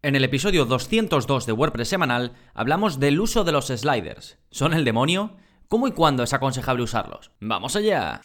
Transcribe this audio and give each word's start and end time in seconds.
En 0.00 0.14
el 0.14 0.22
episodio 0.22 0.64
202 0.64 1.44
de 1.44 1.52
WordPress 1.52 1.88
semanal 1.88 2.32
hablamos 2.54 3.00
del 3.00 3.18
uso 3.18 3.42
de 3.42 3.50
los 3.50 3.66
sliders. 3.66 4.38
¿Son 4.48 4.72
el 4.72 4.84
demonio? 4.84 5.36
¿Cómo 5.66 5.88
y 5.88 5.90
cuándo 5.90 6.22
es 6.22 6.32
aconsejable 6.32 6.84
usarlos? 6.84 7.32
¡Vamos 7.40 7.74
allá! 7.74 8.22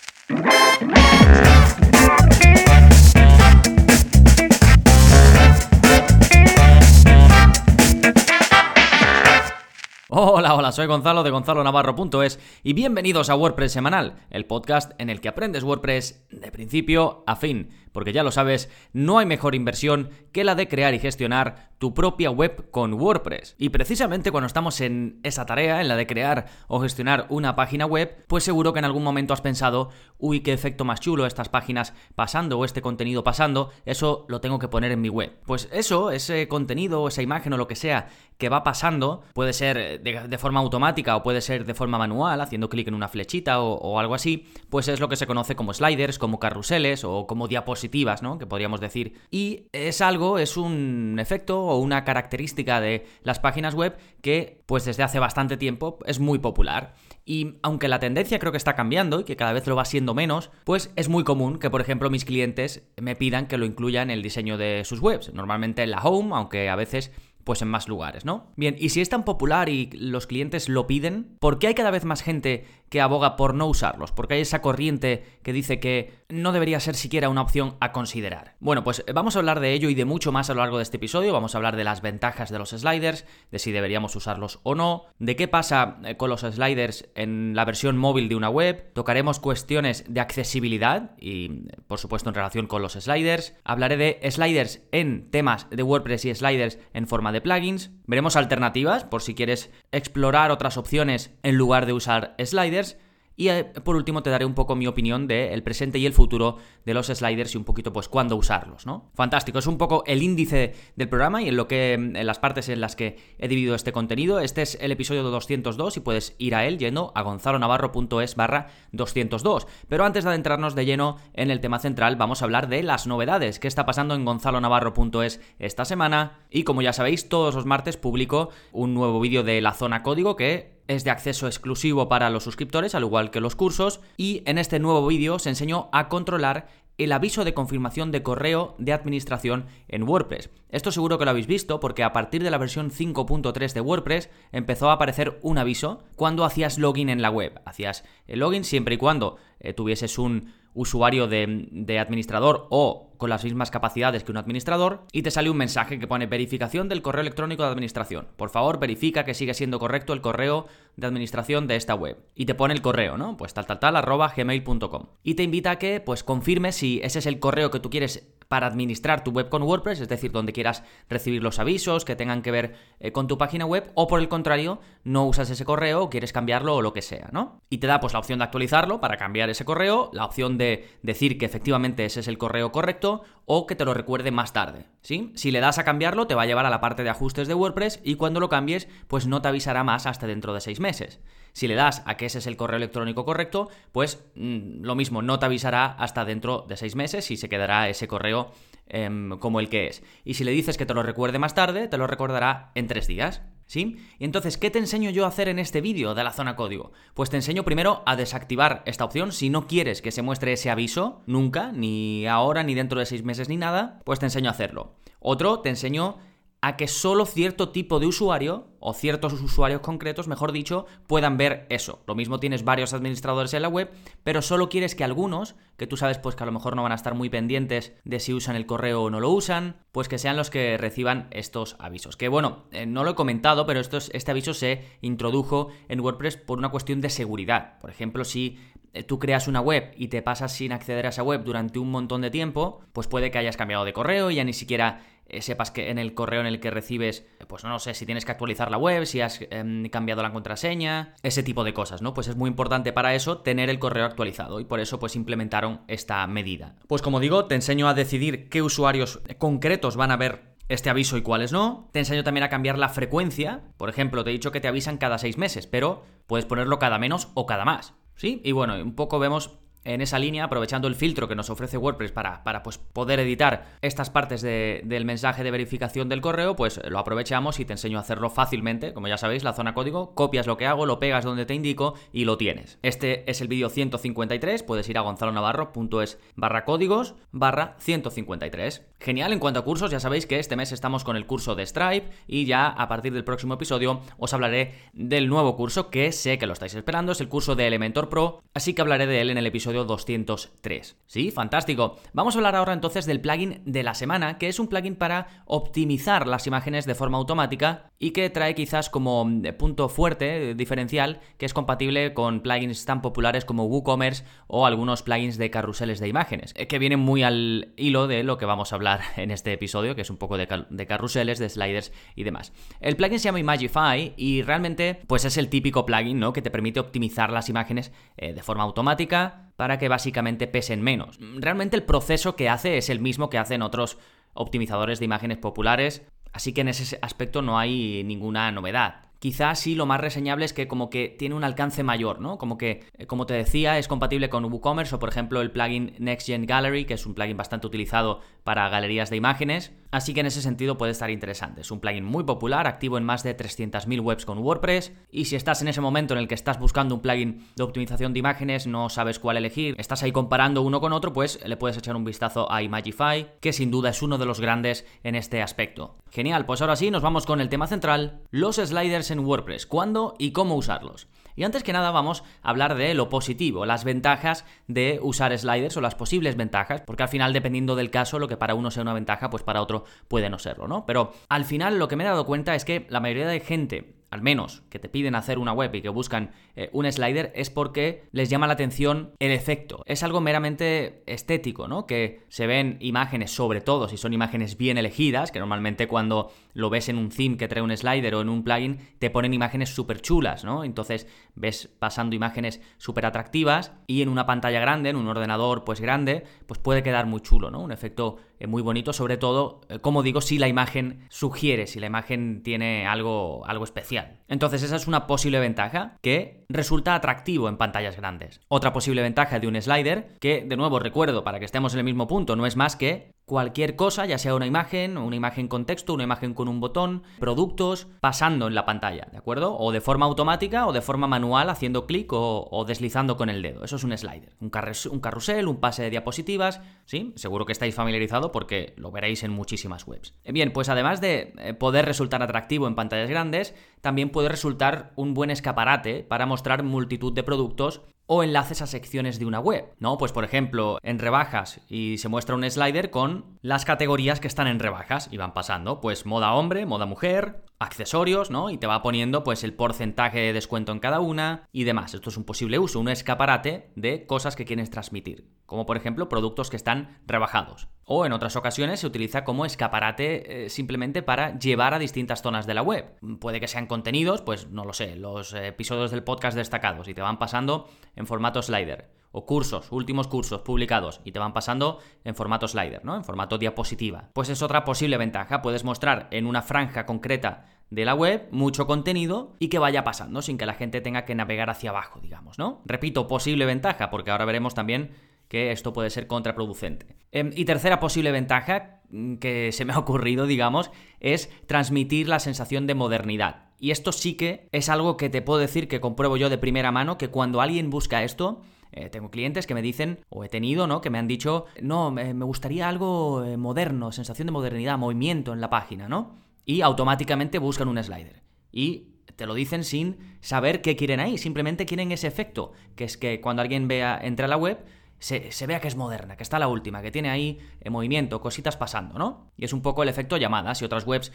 Hola, 10.09 10.53
hola, 10.53 10.71
soy 10.71 10.85
Gonzalo 10.85 11.23
de 11.23 11.31
gonzalonavarro.es 11.31 12.39
y 12.61 12.73
bienvenidos 12.73 13.31
a 13.31 13.35
WordPress 13.35 13.71
Semanal, 13.71 14.17
el 14.29 14.45
podcast 14.45 14.91
en 14.99 15.09
el 15.09 15.19
que 15.19 15.29
aprendes 15.29 15.63
WordPress 15.63 16.27
de 16.29 16.51
principio 16.51 17.23
a 17.25 17.35
fin 17.35 17.69
porque 17.93 18.11
ya 18.11 18.23
lo 18.23 18.31
sabes, 18.31 18.69
no 18.91 19.19
hay 19.19 19.25
mejor 19.25 19.55
inversión 19.55 20.09
que 20.33 20.43
la 20.43 20.55
de 20.55 20.67
crear 20.67 20.93
y 20.93 20.99
gestionar 20.99 21.71
tu 21.77 21.93
propia 21.93 22.29
web 22.31 22.69
con 22.71 22.93
WordPress. 22.93 23.55
Y 23.57 23.69
precisamente 23.69 24.31
cuando 24.31 24.47
estamos 24.47 24.81
en 24.81 25.19
esa 25.23 25.45
tarea, 25.45 25.81
en 25.81 25.87
la 25.87 25.95
de 25.95 26.07
crear 26.07 26.45
o 26.67 26.79
gestionar 26.81 27.27
una 27.29 27.55
página 27.55 27.85
web, 27.85 28.25
pues 28.27 28.43
seguro 28.43 28.73
que 28.73 28.79
en 28.79 28.85
algún 28.85 29.03
momento 29.03 29.33
has 29.33 29.41
pensado, 29.41 29.89
uy, 30.17 30.39
qué 30.39 30.53
efecto 30.53 30.85
más 30.85 30.99
chulo 30.99 31.25
estas 31.25 31.49
páginas 31.49 31.93
pasando 32.15 32.57
o 32.57 32.65
este 32.65 32.81
contenido 32.81 33.23
pasando, 33.23 33.71
eso 33.85 34.25
lo 34.27 34.41
tengo 34.41 34.59
que 34.59 34.69
poner 34.69 34.91
en 34.91 35.01
mi 35.01 35.09
web. 35.09 35.37
Pues 35.45 35.69
eso, 35.71 36.11
ese 36.11 36.47
contenido, 36.47 37.07
esa 37.07 37.21
imagen 37.21 37.53
o 37.53 37.57
lo 37.57 37.67
que 37.67 37.75
sea 37.75 38.07
que 38.37 38.49
va 38.49 38.63
pasando, 38.63 39.23
puede 39.33 39.53
ser 39.53 40.01
de, 40.01 40.37
forma 40.37 40.59
automática 40.59 41.15
o 41.15 41.23
puede 41.23 41.41
ser 41.41 41.65
de 41.65 41.73
forma 41.73 41.97
manual, 41.97 42.41
haciendo 42.41 42.69
clic 42.69 42.87
en 42.87 42.95
una 42.95 43.07
flechita 43.07 43.61
o, 43.61 43.75
o 43.75 43.99
algo 43.99 44.15
así, 44.15 44.47
pues 44.69 44.87
es 44.87 44.99
lo 44.99 45.07
que 45.09 45.15
se 45.15 45.27
conoce 45.27 45.55
como 45.55 45.73
sliders, 45.73 46.17
como 46.17 46.39
carruseles 46.39 47.03
o 47.03 47.27
como 47.27 47.47
diapositivas 47.47 47.82
¿no? 48.21 48.37
Que 48.37 48.45
podríamos 48.45 48.79
decir. 48.81 49.13
Y 49.31 49.67
es 49.71 50.01
algo, 50.01 50.39
es 50.39 50.57
un 50.57 51.17
efecto 51.19 51.61
o 51.61 51.77
una 51.79 52.03
característica 52.03 52.81
de 52.81 53.05
las 53.23 53.39
páginas 53.39 53.73
web 53.75 53.97
que, 54.21 54.61
pues 54.65 54.85
desde 54.85 55.03
hace 55.03 55.19
bastante 55.19 55.57
tiempo, 55.57 55.99
es 56.05 56.19
muy 56.19 56.39
popular. 56.39 56.95
Y 57.25 57.55
aunque 57.63 57.87
la 57.87 57.99
tendencia 57.99 58.39
creo 58.39 58.51
que 58.51 58.57
está 58.57 58.75
cambiando 58.75 59.21
y 59.21 59.23
que 59.23 59.37
cada 59.37 59.53
vez 59.53 59.65
lo 59.65 59.75
va 59.75 59.85
siendo 59.85 60.13
menos, 60.13 60.51
pues 60.65 60.91
es 60.95 61.07
muy 61.07 61.23
común 61.23 61.57
que, 61.57 61.69
por 61.69 61.79
ejemplo, 61.79 62.09
mis 62.09 62.25
clientes 62.25 62.83
me 63.01 63.15
pidan 63.15 63.47
que 63.47 63.57
lo 63.57 63.65
incluya 63.65 64.01
en 64.01 64.09
el 64.09 64.21
diseño 64.21 64.57
de 64.57 64.83
sus 64.83 64.99
webs. 64.99 65.33
Normalmente 65.33 65.83
en 65.83 65.91
la 65.91 66.01
home, 66.01 66.35
aunque 66.35 66.69
a 66.69 66.75
veces 66.75 67.11
pues 67.43 67.61
en 67.61 67.67
más 67.67 67.87
lugares, 67.87 68.25
¿no? 68.25 68.51
Bien, 68.55 68.75
y 68.79 68.89
si 68.89 69.01
es 69.01 69.09
tan 69.09 69.25
popular 69.25 69.69
y 69.69 69.89
los 69.93 70.27
clientes 70.27 70.69
lo 70.69 70.87
piden, 70.87 71.37
¿por 71.39 71.59
qué 71.59 71.67
hay 71.67 71.73
cada 71.73 71.91
vez 71.91 72.05
más 72.05 72.21
gente 72.21 72.65
que 72.89 73.01
aboga 73.01 73.35
por 73.35 73.53
no 73.53 73.67
usarlos? 73.67 74.11
Porque 74.11 74.35
hay 74.35 74.41
esa 74.41 74.61
corriente 74.61 75.23
que 75.41 75.53
dice 75.53 75.79
que 75.79 76.23
no 76.29 76.51
debería 76.51 76.79
ser 76.79 76.95
siquiera 76.95 77.29
una 77.29 77.41
opción 77.41 77.75
a 77.79 77.91
considerar. 77.91 78.55
Bueno, 78.59 78.83
pues 78.83 79.03
vamos 79.13 79.35
a 79.35 79.39
hablar 79.39 79.59
de 79.59 79.73
ello 79.73 79.89
y 79.89 79.95
de 79.95 80.05
mucho 80.05 80.31
más 80.31 80.49
a 80.49 80.53
lo 80.53 80.61
largo 80.61 80.77
de 80.77 80.83
este 80.83 80.97
episodio. 80.97 81.33
Vamos 81.33 81.53
a 81.53 81.57
hablar 81.57 81.75
de 81.75 81.83
las 81.83 82.01
ventajas 82.01 82.49
de 82.49 82.59
los 82.59 82.69
sliders, 82.69 83.25
de 83.51 83.59
si 83.59 83.71
deberíamos 83.71 84.15
usarlos 84.15 84.59
o 84.63 84.75
no, 84.75 85.05
de 85.19 85.35
qué 85.35 85.47
pasa 85.47 85.97
eh, 86.05 86.15
con 86.15 86.29
los 86.29 86.41
sliders 86.41 87.09
en 87.15 87.55
la 87.55 87.65
versión 87.65 87.97
móvil 87.97 88.29
de 88.29 88.35
una 88.35 88.49
web, 88.49 88.93
tocaremos 88.93 89.39
cuestiones 89.39 90.05
de 90.07 90.21
accesibilidad 90.21 91.11
y, 91.19 91.67
por 91.87 91.99
supuesto, 91.99 92.29
en 92.29 92.35
relación 92.35 92.67
con 92.67 92.81
los 92.81 92.93
sliders. 92.93 93.55
Hablaré 93.63 93.97
de 93.97 94.31
sliders 94.31 94.81
en 94.91 95.29
temas 95.29 95.67
de 95.69 95.83
WordPress 95.83 96.25
y 96.25 96.35
sliders 96.35 96.79
en 96.93 97.07
forma 97.07 97.32
de 97.33 97.41
plugins. 97.41 97.91
Veremos 98.05 98.35
alternativas 98.35 99.03
por 99.03 99.21
si 99.21 99.35
quieres 99.35 99.71
explorar 99.91 100.51
otras 100.51 100.77
opciones 100.77 101.33
en 101.43 101.57
lugar 101.57 101.85
de 101.85 101.93
usar 101.93 102.35
sliders. 102.43 102.97
Y 103.35 103.49
eh, 103.49 103.63
por 103.63 103.95
último 103.95 104.21
te 104.21 104.29
daré 104.29 104.45
un 104.45 104.53
poco 104.53 104.75
mi 104.75 104.87
opinión 104.87 105.27
del 105.27 105.63
presente 105.63 105.97
y 105.97 106.05
el 106.05 106.13
futuro 106.13 106.57
de 106.85 106.93
los 106.93 107.07
sliders 107.07 107.55
y 107.55 107.57
un 107.57 107.63
poquito 107.63 107.91
pues 107.91 108.07
cuándo 108.07 108.35
usarlos, 108.35 108.85
¿no? 108.85 109.09
Fantástico, 109.15 109.59
es 109.59 109.67
un 109.67 109.77
poco 109.77 110.03
el 110.05 110.21
índice 110.21 110.75
del 110.95 111.09
programa 111.09 111.41
y 111.41 111.49
en 111.49 111.57
lo 111.57 111.67
que 111.67 111.93
en 111.93 112.25
las 112.25 112.39
partes 112.39 112.69
en 112.69 112.81
las 112.81 112.95
que 112.95 113.17
he 113.39 113.47
dividido 113.47 113.75
este 113.75 113.91
contenido. 113.91 114.39
Este 114.39 114.61
es 114.61 114.77
el 114.81 114.91
episodio 114.91 115.23
202 115.23 115.97
y 115.97 115.99
puedes 115.99 116.35
ir 116.37 116.55
a 116.55 116.65
él 116.65 116.77
yendo 116.77 117.11
a 117.15 117.21
gonzalonavarro.es 117.21 118.35
barra 118.35 118.67
202. 118.91 119.67
Pero 119.87 120.05
antes 120.05 120.23
de 120.23 120.29
adentrarnos 120.29 120.75
de 120.75 120.85
lleno 120.85 121.17
en 121.33 121.49
el 121.49 121.59
tema 121.59 121.79
central, 121.79 122.15
vamos 122.15 122.41
a 122.41 122.45
hablar 122.45 122.67
de 122.67 122.83
las 122.83 123.07
novedades 123.07 123.59
que 123.59 123.67
está 123.67 123.85
pasando 123.85 124.15
en 124.15 124.25
gonzalonavarro.es 124.25 125.41
esta 125.59 125.85
semana. 125.85 126.39
Y 126.51 126.63
como 126.63 126.81
ya 126.81 126.93
sabéis, 126.93 127.29
todos 127.29 127.55
los 127.55 127.65
martes 127.65 127.97
publico 127.97 128.49
un 128.71 128.93
nuevo 128.93 129.19
vídeo 129.19 129.43
de 129.43 129.61
la 129.61 129.73
zona 129.73 130.03
código 130.03 130.35
que 130.35 130.72
es 130.87 131.03
de 131.03 131.11
acceso 131.11 131.47
exclusivo 131.47 132.09
para 132.09 132.29
los 132.29 132.43
suscriptores, 132.43 132.95
al 132.95 133.03
igual 133.03 133.31
que 133.31 133.39
los 133.39 133.55
cursos, 133.55 134.01
y 134.17 134.43
en 134.45 134.57
este 134.57 134.79
nuevo 134.79 135.05
vídeo 135.07 135.35
os 135.35 135.47
enseño 135.47 135.89
a 135.91 136.09
controlar 136.09 136.67
el 136.97 137.11
aviso 137.11 137.43
de 137.43 137.53
confirmación 137.53 138.11
de 138.11 138.21
correo 138.21 138.75
de 138.77 138.93
administración 138.93 139.65
en 139.87 140.03
WordPress. 140.03 140.51
Esto 140.69 140.91
seguro 140.91 141.17
que 141.17 141.25
lo 141.25 141.31
habéis 141.31 141.47
visto 141.47 141.79
porque 141.79 142.03
a 142.03 142.13
partir 142.13 142.43
de 142.43 142.51
la 142.51 142.57
versión 142.57 142.91
5.3 142.91 143.73
de 143.73 143.81
WordPress 143.81 144.29
empezó 144.51 144.89
a 144.89 144.93
aparecer 144.93 145.39
un 145.41 145.57
aviso 145.57 146.03
cuando 146.15 146.45
hacías 146.45 146.77
login 146.77 147.09
en 147.09 147.21
la 147.21 147.31
web. 147.31 147.61
Hacías 147.65 148.03
el 148.27 148.39
login 148.39 148.63
siempre 148.63 148.95
y 148.95 148.97
cuando 148.97 149.37
eh, 149.59 149.73
tuvieses 149.73 150.19
un 150.19 150.53
usuario 150.75 151.27
de, 151.27 151.99
administrador 151.99 152.67
o 152.69 153.12
con 153.17 153.29
las 153.29 153.43
mismas 153.43 153.71
capacidades 153.71 154.23
que 154.23 154.31
un 154.31 154.37
administrador 154.37 155.05
y 155.11 155.21
te 155.21 155.31
sale 155.31 155.49
un 155.49 155.57
mensaje 155.57 155.99
que 155.99 156.07
pone 156.07 156.25
verificación 156.25 156.89
del 156.89 157.01
correo 157.01 157.21
electrónico 157.21 157.63
de 157.63 157.69
administración. 157.69 158.27
Por 158.35 158.49
favor, 158.49 158.79
verifica 158.79 159.23
que 159.25 159.33
sigue 159.33 159.53
siendo 159.53 159.79
correcto 159.79 160.13
el 160.13 160.21
correo 160.21 160.67
de 160.95 161.07
administración 161.07 161.67
de 161.67 161.75
esta 161.75 161.95
web. 161.95 162.17
Y 162.35 162.45
te 162.45 162.55
pone 162.55 162.73
el 162.73 162.81
correo, 162.81 163.17
¿no? 163.17 163.37
Pues 163.37 163.53
tal 163.53 163.65
tal 163.65 163.79
tal 163.79 163.95
arroba 163.95 164.33
gmail.com. 164.35 165.07
Y 165.23 165.35
te 165.35 165.43
invita 165.43 165.71
a 165.71 165.79
que 165.79 165.99
pues 165.99 166.23
confirmes 166.23 166.75
si 166.75 166.99
ese 167.03 167.19
es 167.19 167.25
el 167.25 167.39
correo 167.39 167.71
que 167.71 167.79
tú 167.79 167.89
quieres 167.89 168.33
para 168.47 168.67
administrar 168.67 169.23
tu 169.23 169.31
web 169.31 169.49
con 169.49 169.63
WordPress, 169.63 170.01
es 170.01 170.09
decir, 170.09 170.31
donde 170.31 170.53
quieras 170.53 170.83
recibir 171.09 171.41
los 171.41 171.57
avisos 171.57 172.05
que 172.05 172.15
tengan 172.15 172.43
que 172.43 172.51
ver 172.51 172.75
eh, 172.99 173.11
con 173.11 173.27
tu 173.27 173.37
página 173.37 173.65
web, 173.65 173.91
o 173.95 174.07
por 174.07 174.19
el 174.19 174.27
contrario, 174.27 174.79
no 175.03 175.25
usas 175.25 175.49
ese 175.49 175.65
correo 175.65 176.09
quieres 176.09 176.33
cambiarlo 176.33 176.75
o 176.75 176.81
lo 176.83 176.93
que 176.93 177.01
sea, 177.01 177.29
¿no? 177.31 177.61
Y 177.69 177.79
te 177.79 177.87
da 177.87 177.99
pues 177.99 178.13
la 178.13 178.19
opción 178.19 178.39
de 178.39 178.45
actualizarlo 178.45 179.01
para 179.01 179.17
cambiar 179.17 179.49
ese 179.49 179.65
correo, 179.65 180.11
la 180.13 180.25
opción 180.25 180.59
de 180.59 180.87
decir 181.01 181.39
que 181.39 181.45
efectivamente 181.45 182.05
ese 182.05 182.19
es 182.19 182.27
el 182.27 182.37
correo 182.37 182.71
correcto 182.71 183.02
o 183.45 183.67
que 183.67 183.75
te 183.75 183.85
lo 183.85 183.93
recuerde 183.93 184.31
más 184.31 184.53
tarde, 184.53 184.85
¿sí? 185.01 185.31
Si 185.35 185.51
le 185.51 185.59
das 185.59 185.77
a 185.77 185.83
cambiarlo, 185.83 186.27
te 186.27 186.35
va 186.35 186.43
a 186.43 186.45
llevar 186.45 186.65
a 186.65 186.69
la 186.69 186.81
parte 186.81 187.03
de 187.03 187.09
ajustes 187.09 187.47
de 187.47 187.53
WordPress 187.53 187.99
y 188.03 188.15
cuando 188.15 188.39
lo 188.39 188.49
cambies, 188.49 188.87
pues 189.07 189.27
no 189.27 189.41
te 189.41 189.49
avisará 189.49 189.83
más 189.83 190.05
hasta 190.05 190.27
dentro 190.27 190.53
de 190.53 190.61
seis 190.61 190.79
meses. 190.79 191.19
Si 191.51 191.67
le 191.67 191.75
das 191.75 192.01
a 192.05 192.17
que 192.17 192.25
ese 192.25 192.39
es 192.39 192.47
el 192.47 192.57
correo 192.57 192.77
electrónico 192.77 193.25
correcto, 193.25 193.69
pues 193.91 194.23
mm, 194.35 194.83
lo 194.83 194.95
mismo, 194.95 195.21
no 195.21 195.39
te 195.39 195.45
avisará 195.45 195.85
hasta 195.85 196.25
dentro 196.25 196.65
de 196.67 196.77
seis 196.77 196.95
meses 196.95 197.29
y 197.31 197.37
se 197.37 197.49
quedará 197.49 197.89
ese 197.89 198.07
correo 198.07 198.51
em, 198.87 199.37
como 199.39 199.59
el 199.59 199.69
que 199.69 199.87
es. 199.87 200.03
Y 200.23 200.33
si 200.33 200.43
le 200.43 200.51
dices 200.51 200.77
que 200.77 200.85
te 200.85 200.93
lo 200.93 201.03
recuerde 201.03 201.39
más 201.39 201.53
tarde, 201.53 201.87
te 201.87 201.97
lo 201.97 202.07
recordará 202.07 202.71
en 202.75 202.87
tres 202.87 203.07
días. 203.07 203.41
¿Sí? 203.65 203.97
Y 204.19 204.25
entonces, 204.25 204.57
¿qué 204.57 204.69
te 204.69 204.79
enseño 204.79 205.09
yo 205.09 205.25
a 205.25 205.29
hacer 205.29 205.47
en 205.47 205.57
este 205.57 205.81
vídeo 205.81 206.13
de 206.13 206.23
la 206.23 206.31
zona 206.31 206.55
código? 206.55 206.91
Pues 207.13 207.29
te 207.29 207.37
enseño 207.37 207.63
primero 207.63 208.03
a 208.05 208.15
desactivar 208.15 208.83
esta 208.85 209.05
opción. 209.05 209.31
Si 209.31 209.49
no 209.49 209.67
quieres 209.67 210.01
que 210.01 210.11
se 210.11 210.21
muestre 210.21 210.53
ese 210.53 210.69
aviso, 210.69 211.21
nunca, 211.25 211.71
ni 211.71 212.27
ahora, 212.27 212.63
ni 212.63 212.75
dentro 212.75 212.99
de 212.99 213.05
seis 213.05 213.23
meses, 213.23 213.49
ni 213.49 213.57
nada, 213.57 214.01
pues 214.05 214.19
te 214.19 214.25
enseño 214.25 214.49
a 214.49 214.53
hacerlo. 214.53 214.95
Otro, 215.19 215.59
te 215.61 215.69
enseño 215.69 216.17
a 216.63 216.77
que 216.77 216.87
solo 216.87 217.25
cierto 217.25 217.69
tipo 217.69 217.99
de 217.99 218.05
usuario, 218.05 218.69
o 218.79 218.93
ciertos 218.93 219.33
usuarios 219.33 219.81
concretos, 219.81 220.29
mejor 220.29 220.53
dicho, 220.53 220.85
puedan 221.07 221.35
ver 221.35 221.65
eso. 221.69 222.01
Lo 222.07 222.15
mismo 222.15 222.39
tienes 222.39 222.63
varios 222.63 222.93
administradores 222.93 223.53
en 223.53 223.63
la 223.63 223.67
web, 223.67 223.91
pero 224.23 224.41
solo 224.41 224.69
quieres 224.69 224.95
que 224.95 225.03
algunos, 225.03 225.55
que 225.75 225.87
tú 225.87 225.97
sabes 225.97 226.19
pues 226.19 226.37
que 226.37 226.43
a 226.43 226.45
lo 226.45 226.53
mejor 226.53 226.77
no 226.77 226.83
van 226.83 226.93
a 226.93 226.95
estar 226.95 227.15
muy 227.15 227.29
pendientes 227.29 227.91
de 228.05 228.21
si 228.21 228.33
usan 228.33 228.55
el 228.55 228.65
correo 228.65 229.03
o 229.03 229.09
no 229.09 229.19
lo 229.19 229.29
usan, 229.29 229.75
pues 229.91 230.07
que 230.07 230.17
sean 230.17 230.37
los 230.37 230.49
que 230.49 230.77
reciban 230.77 231.27
estos 231.31 231.75
avisos. 231.79 232.15
Que 232.15 232.29
bueno, 232.29 232.63
eh, 232.71 232.85
no 232.85 233.03
lo 233.03 233.11
he 233.11 233.15
comentado, 233.15 233.65
pero 233.65 233.81
este 233.81 234.31
aviso 234.31 234.53
se 234.53 234.85
introdujo 235.01 235.67
en 235.89 235.99
WordPress 235.99 236.37
por 236.37 236.59
una 236.59 236.69
cuestión 236.69 237.01
de 237.01 237.09
seguridad. 237.09 237.79
Por 237.79 237.89
ejemplo, 237.89 238.23
si 238.23 238.57
eh, 238.93 239.03
tú 239.03 239.17
creas 239.17 239.47
una 239.47 239.59
web 239.59 239.91
y 239.97 240.09
te 240.09 240.21
pasas 240.21 240.53
sin 240.53 240.71
acceder 240.71 241.07
a 241.07 241.09
esa 241.09 241.23
web 241.23 241.43
durante 241.43 241.79
un 241.79 241.89
montón 241.89 242.21
de 242.21 242.29
tiempo, 242.29 242.81
pues 242.93 243.07
puede 243.07 243.31
que 243.31 243.39
hayas 243.39 243.57
cambiado 243.57 243.85
de 243.85 243.93
correo 243.93 244.29
y 244.29 244.35
ya 244.35 244.43
ni 244.43 244.53
siquiera 244.53 245.01
sepas 245.39 245.71
que 245.71 245.89
en 245.89 245.97
el 245.97 246.13
correo 246.13 246.41
en 246.41 246.47
el 246.47 246.59
que 246.59 246.71
recibes, 246.71 247.25
pues 247.47 247.63
no 247.63 247.79
sé, 247.79 247.93
si 247.93 248.05
tienes 248.05 248.25
que 248.25 248.31
actualizar 248.31 248.69
la 248.69 248.77
web, 248.77 249.05
si 249.05 249.21
has 249.21 249.39
em, 249.49 249.87
cambiado 249.89 250.21
la 250.21 250.31
contraseña, 250.31 251.15
ese 251.23 251.43
tipo 251.43 251.63
de 251.63 251.73
cosas, 251.73 252.01
¿no? 252.01 252.13
Pues 252.13 252.27
es 252.27 252.35
muy 252.35 252.49
importante 252.49 252.93
para 252.93 253.15
eso 253.15 253.39
tener 253.39 253.69
el 253.69 253.79
correo 253.79 254.05
actualizado 254.05 254.59
y 254.59 254.65
por 254.65 254.79
eso 254.79 254.99
pues 254.99 255.15
implementaron 255.15 255.81
esta 255.87 256.25
medida. 256.27 256.75
Pues 256.87 257.01
como 257.01 257.19
digo, 257.19 257.45
te 257.45 257.55
enseño 257.55 257.87
a 257.87 257.93
decidir 257.93 258.49
qué 258.49 258.61
usuarios 258.61 259.21
concretos 259.37 259.95
van 259.95 260.11
a 260.11 260.17
ver 260.17 260.53
este 260.69 260.89
aviso 260.89 261.17
y 261.17 261.21
cuáles 261.21 261.51
no. 261.51 261.89
Te 261.91 261.99
enseño 261.99 262.23
también 262.23 262.43
a 262.43 262.49
cambiar 262.49 262.77
la 262.77 262.89
frecuencia. 262.89 263.61
Por 263.77 263.89
ejemplo, 263.89 264.23
te 264.23 264.29
he 264.29 264.33
dicho 264.33 264.51
que 264.51 264.61
te 264.61 264.67
avisan 264.67 264.97
cada 264.97 265.17
seis 265.17 265.37
meses, 265.37 265.67
pero 265.67 266.03
puedes 266.27 266.45
ponerlo 266.45 266.79
cada 266.79 266.99
menos 266.99 267.29
o 267.33 267.45
cada 267.45 267.65
más. 267.65 267.93
¿Sí? 268.15 268.41
Y 268.43 268.51
bueno, 268.51 268.75
un 268.75 268.95
poco 268.95 269.19
vemos 269.19 269.57
en 269.85 270.01
esa 270.01 270.19
línea, 270.19 270.45
aprovechando 270.45 270.87
el 270.87 270.95
filtro 270.95 271.27
que 271.27 271.35
nos 271.35 271.49
ofrece 271.49 271.77
WordPress 271.77 272.11
para, 272.11 272.43
para 272.43 272.63
pues, 272.63 272.77
poder 272.77 273.19
editar 273.19 273.65
estas 273.81 274.09
partes 274.09 274.41
del 274.41 275.05
mensaje 275.05 275.43
de 275.43 275.51
verificación 275.51 276.09
del 276.09 276.21
correo, 276.21 276.55
pues 276.55 276.79
lo 276.87 276.99
aprovechamos 276.99 277.59
y 277.59 277.65
te 277.65 277.73
enseño 277.73 277.97
a 277.97 278.01
hacerlo 278.01 278.29
fácilmente. 278.29 278.93
Como 278.93 279.07
ya 279.07 279.17
sabéis, 279.17 279.43
la 279.43 279.53
zona 279.53 279.73
código, 279.73 280.15
copias 280.15 280.47
lo 280.47 280.57
que 280.57 280.67
hago, 280.67 280.85
lo 280.85 280.99
pegas 280.99 281.25
donde 281.25 281.45
te 281.45 281.53
indico 281.53 281.95
y 282.11 282.25
lo 282.25 282.37
tienes. 282.37 282.79
Este 282.81 283.29
es 283.29 283.41
el 283.41 283.47
vídeo 283.47 283.69
153, 283.69 284.63
puedes 284.63 284.87
ir 284.89 284.97
a 284.97 285.01
gonzalonavarro.es 285.01 286.19
barra 286.35 286.65
códigos 286.65 287.15
barra 287.31 287.75
153. 287.79 288.85
Genial, 288.99 289.33
en 289.33 289.39
cuanto 289.39 289.59
a 289.59 289.65
cursos, 289.65 289.91
ya 289.91 289.99
sabéis 289.99 290.25
que 290.25 290.39
este 290.39 290.55
mes 290.55 290.71
estamos 290.71 291.03
con 291.03 291.17
el 291.17 291.25
curso 291.25 291.55
de 291.55 291.65
Stripe 291.65 292.09
y 292.27 292.45
ya 292.45 292.67
a 292.67 292.87
partir 292.87 293.13
del 293.13 293.25
próximo 293.25 293.55
episodio 293.55 294.01
os 294.17 294.33
hablaré 294.33 294.75
del 294.93 295.27
nuevo 295.27 295.55
curso 295.57 295.89
que 295.89 296.11
sé 296.11 296.37
que 296.37 296.47
lo 296.47 296.53
estáis 296.53 296.75
esperando, 296.75 297.11
es 297.11 297.21
el 297.21 297.27
curso 297.27 297.55
de 297.55 297.67
Elementor 297.67 298.09
Pro, 298.09 298.41
así 298.53 298.73
que 298.73 298.81
hablaré 298.81 299.05
de 299.07 299.21
él 299.21 299.29
en 299.29 299.37
el 299.37 299.45
episodio 299.45 299.72
203. 299.73 300.97
Sí, 301.07 301.31
fantástico. 301.31 301.97
Vamos 302.13 302.35
a 302.35 302.39
hablar 302.39 302.55
ahora 302.55 302.73
entonces 302.73 303.05
del 303.05 303.21
plugin 303.21 303.61
de 303.65 303.83
la 303.83 303.93
semana, 303.93 304.37
que 304.37 304.47
es 304.47 304.59
un 304.59 304.67
plugin 304.67 304.95
para 304.95 305.43
optimizar 305.45 306.27
las 306.27 306.47
imágenes 306.47 306.85
de 306.85 306.95
forma 306.95 307.17
automática 307.17 307.91
y 307.99 308.11
que 308.11 308.29
trae 308.29 308.55
quizás 308.55 308.89
como 308.89 309.27
punto 309.57 309.89
fuerte, 309.89 310.55
diferencial, 310.55 311.21
que 311.37 311.45
es 311.45 311.53
compatible 311.53 312.13
con 312.13 312.41
plugins 312.41 312.85
tan 312.85 313.01
populares 313.01 313.45
como 313.45 313.65
WooCommerce 313.65 314.25
o 314.47 314.65
algunos 314.65 315.03
plugins 315.03 315.37
de 315.37 315.49
carruseles 315.49 315.99
de 315.99 316.07
imágenes, 316.07 316.53
eh, 316.57 316.67
que 316.67 316.79
vienen 316.79 316.99
muy 316.99 317.23
al 317.23 317.73
hilo 317.77 318.07
de 318.07 318.23
lo 318.23 318.37
que 318.37 318.45
vamos 318.45 318.71
a 318.71 318.75
hablar 318.75 319.01
en 319.17 319.31
este 319.31 319.53
episodio, 319.53 319.95
que 319.95 320.01
es 320.01 320.09
un 320.09 320.17
poco 320.17 320.37
de, 320.37 320.47
carruseles, 320.87 321.39
de 321.39 321.49
sliders 321.49 321.91
y 322.15 322.23
demás. 322.23 322.53
El 322.79 322.95
plugin 322.95 323.19
se 323.19 323.25
llama 323.25 323.39
Imagify 323.39 324.13
y 324.17 324.41
realmente 324.41 325.01
pues 325.07 325.25
es 325.25 325.37
el 325.37 325.49
típico 325.49 325.85
plugin, 325.85 326.19
¿no? 326.19 326.33
Que 326.33 326.41
te 326.41 326.51
permite 326.51 326.79
optimizar 326.79 327.31
las 327.31 327.49
imágenes 327.49 327.91
eh, 328.17 328.33
de 328.33 328.43
forma 328.43 328.63
automática 328.63 329.52
para 329.55 329.77
que 329.77 329.89
básicamente 329.89 330.47
pesen 330.47 330.81
menos. 330.81 331.19
Realmente 331.37 331.75
el 331.75 331.83
proceso 331.83 332.35
que 332.35 332.49
hace 332.49 332.77
es 332.77 332.89
el 332.89 332.99
mismo 332.99 333.29
que 333.29 333.37
hacen 333.37 333.61
otros 333.61 333.97
optimizadores 334.33 334.99
de 334.99 335.05
imágenes 335.05 335.37
populares, 335.37 336.03
así 336.31 336.53
que 336.53 336.61
en 336.61 336.69
ese 336.69 336.97
aspecto 337.01 337.41
no 337.41 337.57
hay 337.57 338.03
ninguna 338.03 338.51
novedad. 338.51 339.03
Quizás 339.19 339.59
sí 339.59 339.73
lo 339.73 339.85
más 339.85 340.01
reseñable 340.01 340.43
es 340.43 340.51
que 340.51 340.67
como 340.67 340.89
que 340.89 341.07
tiene 341.07 341.35
un 341.35 341.45
alcance 341.45 341.81
mayor, 341.81 342.19
¿no? 342.19 342.37
Como 342.37 342.57
que, 342.57 342.83
eh, 342.97 343.07
como 343.07 343.25
te 343.25 343.33
decía, 343.33 343.77
es 343.77 343.87
compatible 343.87 344.29
con 344.29 344.43
WooCommerce 344.43 344.95
o 344.95 344.99
por 344.99 345.07
ejemplo 345.07 345.39
el 345.41 345.51
plugin 345.51 345.95
NextGen 345.97 346.45
Gallery, 346.45 346.83
que 346.83 346.95
es 346.95 347.05
un 347.05 347.13
plugin 347.13 347.37
bastante 347.37 347.65
utilizado 347.65 348.19
para 348.43 348.67
galerías 348.67 349.09
de 349.09 349.15
imágenes. 349.15 349.71
Así 349.93 350.15
que 350.15 350.21
en 350.21 350.25
ese 350.25 350.41
sentido 350.41 350.75
puede 350.75 350.91
estar 350.91 351.11
interesante. 351.11 351.61
Es 351.61 351.69
un 351.69 351.79
plugin 351.79 352.03
muy 352.03 352.23
popular, 352.23 352.65
activo 352.65 352.97
en 352.97 353.03
más 353.03 353.21
de 353.21 353.37
300.000 353.37 354.01
webs 354.01 354.25
con 354.25 354.39
WordPress. 354.39 354.91
Y 355.11 355.25
si 355.25 355.35
estás 355.35 355.61
en 355.61 355.67
ese 355.67 355.81
momento 355.81 356.15
en 356.15 356.19
el 356.19 356.27
que 356.27 356.33
estás 356.33 356.59
buscando 356.59 356.95
un 356.95 357.01
plugin 357.01 357.45
de 357.55 357.61
optimización 357.61 358.11
de 358.11 358.17
imágenes, 358.17 358.65
no 358.65 358.89
sabes 358.89 359.19
cuál 359.19 359.37
elegir, 359.37 359.75
estás 359.77 360.01
ahí 360.01 360.11
comparando 360.11 360.63
uno 360.63 360.81
con 360.81 360.93
otro, 360.93 361.13
pues 361.13 361.39
le 361.45 361.57
puedes 361.57 361.77
echar 361.77 361.95
un 361.95 362.05
vistazo 362.05 362.51
a 362.51 362.63
Imagify, 362.63 363.33
que 363.39 363.53
sin 363.53 363.69
duda 363.69 363.91
es 363.91 364.01
uno 364.01 364.17
de 364.17 364.25
los 364.25 364.39
grandes 364.39 364.83
en 365.03 365.13
este 365.13 365.43
aspecto. 365.43 365.95
Genial, 366.09 366.47
pues 366.47 366.61
ahora 366.61 366.75
sí, 366.75 366.89
nos 366.89 367.03
vamos 367.03 367.27
con 367.27 367.39
el 367.39 367.49
tema 367.49 367.67
central, 367.67 368.23
los 368.31 368.55
sliders 368.55 369.11
en 369.11 369.19
WordPress, 369.19 369.67
cuándo 369.67 370.15
y 370.17 370.31
cómo 370.31 370.55
usarlos. 370.55 371.07
Y 371.35 371.43
antes 371.43 371.63
que 371.63 371.73
nada 371.73 371.91
vamos 371.91 372.23
a 372.41 372.49
hablar 372.49 372.75
de 372.75 372.93
lo 372.93 373.09
positivo, 373.09 373.65
las 373.65 373.83
ventajas 373.83 374.45
de 374.67 374.99
usar 375.01 375.37
sliders 375.37 375.77
o 375.77 375.81
las 375.81 375.95
posibles 375.95 376.35
ventajas, 376.35 376.81
porque 376.81 377.03
al 377.03 377.09
final 377.09 377.33
dependiendo 377.33 377.75
del 377.75 377.89
caso, 377.89 378.19
lo 378.19 378.27
que 378.27 378.37
para 378.37 378.55
uno 378.55 378.71
sea 378.71 378.83
una 378.83 378.93
ventaja, 378.93 379.29
pues 379.29 379.43
para 379.43 379.61
otro 379.61 379.85
puede 380.07 380.29
no 380.29 380.39
serlo, 380.39 380.67
¿no? 380.67 380.85
Pero 380.85 381.13
al 381.29 381.45
final 381.45 381.79
lo 381.79 381.87
que 381.87 381.95
me 381.95 382.03
he 382.03 382.07
dado 382.07 382.25
cuenta 382.25 382.55
es 382.55 382.65
que 382.65 382.85
la 382.89 382.99
mayoría 382.99 383.27
de 383.27 383.39
gente 383.39 384.03
al 384.13 384.21
menos 384.21 384.61
que 384.69 384.77
te 384.77 384.89
piden 384.89 385.15
hacer 385.15 385.39
una 385.39 385.53
web 385.53 385.73
y 385.73 385.81
que 385.81 385.89
buscan 385.89 386.33
eh, 386.55 386.69
un 386.71 386.89
slider, 386.89 387.33
es 387.35 387.49
porque 387.49 388.03
les 388.11 388.29
llama 388.29 388.45
la 388.45 388.53
atención 388.53 389.13
el 389.17 389.31
efecto. 389.31 389.81
Es 389.87 390.03
algo 390.03 390.21
meramente 390.21 391.01
estético, 391.07 391.67
¿no? 391.67 391.87
Que 391.87 392.21
se 392.29 392.45
ven 392.45 392.77
imágenes, 392.79 393.31
sobre 393.31 393.59
todo 393.59 393.89
si 393.89 393.97
son 393.97 394.13
imágenes 394.13 394.55
bien 394.55 394.77
elegidas, 394.77 395.31
que 395.31 395.39
normalmente 395.39 395.87
cuando 395.87 396.31
lo 396.53 396.69
ves 396.69 396.89
en 396.89 396.97
un 396.97 397.09
theme 397.09 397.37
que 397.37 397.47
trae 397.47 397.61
un 397.61 397.75
slider 397.75 398.15
o 398.15 398.21
en 398.21 398.29
un 398.29 398.43
plugin, 398.43 398.79
te 398.99 399.09
ponen 399.09 399.33
imágenes 399.33 399.69
súper 399.69 400.01
chulas, 400.01 400.43
¿no? 400.43 400.63
Entonces 400.63 401.07
ves 401.35 401.69
pasando 401.79 402.15
imágenes 402.15 402.61
súper 402.77 403.05
atractivas 403.05 403.73
y 403.87 404.01
en 404.01 404.09
una 404.09 404.25
pantalla 404.25 404.59
grande, 404.59 404.89
en 404.89 404.95
un 404.95 405.07
ordenador 405.07 405.63
pues 405.63 405.81
grande, 405.81 406.23
pues 406.45 406.59
puede 406.59 406.83
quedar 406.83 407.05
muy 407.05 407.21
chulo, 407.21 407.51
¿no? 407.51 407.61
Un 407.61 407.71
efecto 407.71 408.17
eh, 408.39 408.47
muy 408.47 408.61
bonito, 408.61 408.93
sobre 408.93 409.17
todo, 409.17 409.61
eh, 409.69 409.79
como 409.79 410.03
digo, 410.03 410.21
si 410.21 410.37
la 410.37 410.47
imagen 410.47 411.05
sugiere, 411.09 411.67
si 411.67 411.79
la 411.79 411.87
imagen 411.87 412.43
tiene 412.43 412.85
algo, 412.87 413.45
algo 413.45 413.63
especial. 413.63 414.19
Entonces 414.27 414.63
esa 414.63 414.75
es 414.75 414.87
una 414.87 415.07
posible 415.07 415.39
ventaja 415.39 415.97
que 416.01 416.43
resulta 416.49 416.95
atractivo 416.95 417.49
en 417.49 417.57
pantallas 417.57 417.97
grandes. 417.97 418.41
Otra 418.47 418.73
posible 418.73 419.01
ventaja 419.01 419.39
de 419.39 419.47
un 419.47 419.61
slider, 419.61 420.17
que 420.19 420.43
de 420.45 420.57
nuevo 420.57 420.79
recuerdo 420.79 421.23
para 421.23 421.39
que 421.39 421.45
estemos 421.45 421.73
en 421.73 421.79
el 421.79 421.85
mismo 421.85 422.07
punto, 422.07 422.35
no 422.35 422.45
es 422.45 422.55
más 422.55 422.75
que 422.75 423.13
cualquier 423.33 423.75
cosa, 423.75 424.05
ya 424.05 424.19
sea 424.19 424.35
una 424.35 424.45
imagen, 424.45 424.95
una 424.95 425.15
imagen 425.15 425.47
con 425.47 425.65
texto, 425.65 425.95
una 425.95 426.03
imagen 426.03 426.35
con 426.35 426.47
un 426.47 426.59
botón, 426.59 427.01
productos, 427.17 427.87
pasando 427.99 428.45
en 428.45 428.53
la 428.53 428.63
pantalla, 428.63 429.07
¿de 429.11 429.17
acuerdo? 429.17 429.57
O 429.57 429.71
de 429.71 429.81
forma 429.81 430.05
automática 430.05 430.67
o 430.67 430.71
de 430.71 430.83
forma 430.83 431.07
manual 431.07 431.49
haciendo 431.49 431.87
clic 431.87 432.13
o, 432.13 432.63
deslizando 432.67 433.17
con 433.17 433.31
el 433.31 433.41
dedo. 433.41 433.63
Eso 433.63 433.77
es 433.77 433.83
un 433.83 433.97
slider. 433.97 434.35
Un, 434.39 434.51
un 434.91 434.99
carrusel, 434.99 435.47
un 435.47 435.59
pase 435.59 435.81
de 435.81 435.89
diapositivas, 435.89 436.61
¿sí? 436.85 437.11
Seguro 437.15 437.47
que 437.47 437.53
estáis 437.53 437.73
familiarizados 437.73 438.29
porque 438.29 438.75
lo 438.77 438.91
veréis 438.91 439.23
en 439.23 439.31
muchísimas 439.31 439.87
webs. 439.87 440.13
Bien, 440.25 440.53
pues 440.53 440.69
además 440.69 441.01
de 441.01 441.33
eh, 441.39 441.55
poder 441.55 441.87
resultar 441.87 442.21
atractivo 442.21 442.67
en 442.67 442.75
pantallas 442.75 443.09
grandes, 443.09 443.55
también 443.81 444.11
puede 444.11 444.29
resultar 444.29 444.93
un 444.95 445.15
buen 445.15 445.31
escaparate 445.31 446.03
para 446.03 446.27
mostrar 446.27 446.61
multitud 446.61 447.13
de 447.13 447.23
productos 447.23 447.81
o 448.13 448.23
enlaces 448.23 448.61
a 448.61 448.67
secciones 448.67 449.17
de 449.17 449.25
una 449.25 449.39
web, 449.39 449.73
¿no? 449.79 449.97
Pues 449.97 450.11
por 450.11 450.23
ejemplo, 450.23 450.77
en 450.83 450.99
rebajas 450.99 451.61
y 451.67 451.97
se 451.97 452.09
muestra 452.09 452.35
un 452.35 452.49
slider 452.49 452.91
con 452.91 453.39
las 453.41 453.65
categorías 453.65 454.19
que 454.19 454.27
están 454.27 454.47
en 454.47 454.59
rebajas 454.59 455.09
y 455.11 455.17
van 455.17 455.33
pasando, 455.33 455.81
pues 455.81 456.05
moda 456.05 456.33
hombre, 456.33 456.65
moda 456.67 456.85
mujer, 456.85 457.43
accesorios, 457.59 458.29
¿no? 458.29 458.51
Y 458.51 458.57
te 458.57 458.67
va 458.67 458.83
poniendo 458.83 459.23
pues 459.23 459.43
el 459.43 459.53
porcentaje 459.53 460.19
de 460.19 460.33
descuento 460.33 460.71
en 460.71 460.79
cada 460.79 460.99
una 460.99 461.47
y 461.51 461.63
demás. 461.63 461.93
Esto 461.93 462.09
es 462.09 462.17
un 462.17 462.23
posible 462.23 462.59
uso, 462.59 462.79
un 462.79 462.89
escaparate 462.89 463.71
de 463.75 464.05
cosas 464.05 464.35
que 464.35 464.45
quieres 464.45 464.69
transmitir, 464.69 465.27
como 465.53 465.67
por 465.67 465.77
ejemplo 465.77 466.09
productos 466.09 466.49
que 466.49 466.55
están 466.55 466.97
rebajados. 467.05 467.67
O 467.85 468.07
en 468.07 468.13
otras 468.13 468.35
ocasiones 468.35 468.79
se 468.79 468.87
utiliza 468.87 469.23
como 469.23 469.45
escaparate 469.45 470.45
eh, 470.45 470.49
simplemente 470.49 471.03
para 471.03 471.37
llevar 471.37 471.75
a 471.75 471.79
distintas 471.79 472.23
zonas 472.23 472.47
de 472.47 472.55
la 472.55 472.63
web. 472.63 472.95
Puede 473.19 473.39
que 473.39 473.47
sean 473.47 473.67
contenidos, 473.67 474.23
pues 474.23 474.49
no 474.49 474.65
lo 474.65 474.73
sé, 474.73 474.95
los 474.95 475.31
episodios 475.35 475.91
del 475.91 476.03
podcast 476.03 476.35
destacados 476.35 476.87
y 476.87 476.95
te 476.95 477.03
van 477.03 477.19
pasando 477.19 477.69
en 477.95 478.07
formato 478.07 478.41
slider 478.41 478.89
o 479.11 479.27
cursos, 479.27 479.71
últimos 479.71 480.07
cursos 480.07 480.41
publicados 480.41 481.01
y 481.03 481.11
te 481.11 481.19
van 481.19 481.33
pasando 481.33 481.77
en 482.03 482.15
formato 482.15 482.47
slider, 482.47 482.83
¿no? 482.83 482.95
En 482.95 483.03
formato 483.03 483.37
diapositiva. 483.37 484.09
Pues 484.13 484.29
es 484.29 484.41
otra 484.41 484.65
posible 484.65 484.97
ventaja, 484.97 485.43
puedes 485.43 485.63
mostrar 485.63 486.07
en 486.09 486.25
una 486.25 486.41
franja 486.41 486.87
concreta 486.87 487.45
de 487.69 487.85
la 487.85 487.93
web 487.93 488.27
mucho 488.31 488.65
contenido 488.65 489.35
y 489.37 489.49
que 489.49 489.59
vaya 489.59 489.83
pasando 489.83 490.23
sin 490.23 490.39
que 490.39 490.47
la 490.47 490.55
gente 490.55 490.81
tenga 490.81 491.05
que 491.05 491.13
navegar 491.15 491.51
hacia 491.51 491.69
abajo, 491.69 491.99
digamos, 492.01 492.39
¿no? 492.39 492.61
Repito, 492.65 493.07
posible 493.07 493.45
ventaja, 493.45 493.91
porque 493.91 494.09
ahora 494.09 494.25
veremos 494.25 494.55
también 494.55 494.91
que 495.33 495.51
esto 495.51 495.73
puede 495.73 495.89
ser 495.89 496.05
contraproducente. 496.05 496.85
Em, 497.11 497.31
y 497.35 497.45
tercera 497.45 497.79
posible 497.79 498.11
ventaja 498.11 498.81
mm, 498.91 499.15
que 499.15 499.51
se 499.51 499.65
me 499.65 499.73
ha 499.73 499.79
ocurrido, 499.79 500.27
digamos, 500.27 500.69
es 500.99 501.31
transmitir 501.47 502.07
la 502.07 502.19
sensación 502.19 502.67
de 502.67 502.75
modernidad. 502.75 503.45
Y 503.57 503.71
esto 503.71 503.91
sí 503.91 504.13
que 504.13 504.47
es 504.51 504.69
algo 504.69 504.95
que 504.95 505.09
te 505.09 505.23
puedo 505.23 505.39
decir 505.39 505.67
que 505.67 505.81
compruebo 505.81 506.17
yo 506.17 506.29
de 506.29 506.37
primera 506.37 506.71
mano, 506.71 506.99
que 506.99 507.07
cuando 507.07 507.41
alguien 507.41 507.71
busca 507.71 508.03
esto, 508.03 508.41
eh, 508.71 508.89
tengo 508.89 509.09
clientes 509.09 509.47
que 509.47 509.55
me 509.55 509.63
dicen, 509.63 510.01
o 510.09 510.23
he 510.23 510.29
tenido, 510.29 510.67
¿no? 510.67 510.81
Que 510.81 510.91
me 510.91 510.99
han 510.99 511.07
dicho, 511.07 511.45
no, 511.59 511.89
me, 511.89 512.13
gustaría 512.13 512.69
algo 512.69 513.23
eh, 513.23 513.35
moderno, 513.35 513.91
sensación 513.91 514.27
de 514.27 514.33
modernidad, 514.33 514.77
movimiento 514.77 515.33
en 515.33 515.41
la 515.41 515.49
página, 515.49 515.89
¿no? 515.89 516.15
Y 516.45 516.61
automáticamente 516.61 517.39
buscan 517.39 517.69
un 517.69 517.83
slider. 517.83 518.21
Y 518.51 518.89
te 519.15 519.25
lo 519.25 519.33
dicen 519.33 519.63
sin 519.63 519.97
saber 520.21 520.61
qué 520.61 520.75
quieren 520.75 520.99
ahí, 520.99 521.17
simplemente 521.17 521.65
quieren 521.65 521.91
ese 521.91 522.05
efecto, 522.05 522.51
que 522.75 522.83
es 522.83 522.97
que 522.97 523.19
cuando 523.19 523.41
alguien 523.41 523.67
vea, 523.67 523.99
entra 523.99 524.27
a 524.27 524.29
la 524.29 524.37
web, 524.37 524.59
se, 524.99 525.47
vea 525.47 525.59
que 525.59 525.67
es 525.67 525.75
moderna, 525.75 526.15
que 526.15 526.23
está 526.23 526.39
la 526.39 526.47
última, 526.47 526.81
que 526.81 526.91
tiene 526.91 527.09
ahí 527.09 527.39
eh, 527.61 527.69
movimiento, 527.69 528.21
cositas 528.21 528.57
pasando, 528.57 528.97
¿no? 528.97 529.31
Y 529.37 529.45
es 529.45 529.53
un 529.53 529.61
poco 529.61 529.83
el 529.83 529.89
efecto 529.89 530.17
llamada. 530.17 530.55
Si 530.55 530.65
otras 530.65 530.85
webs 530.85 531.11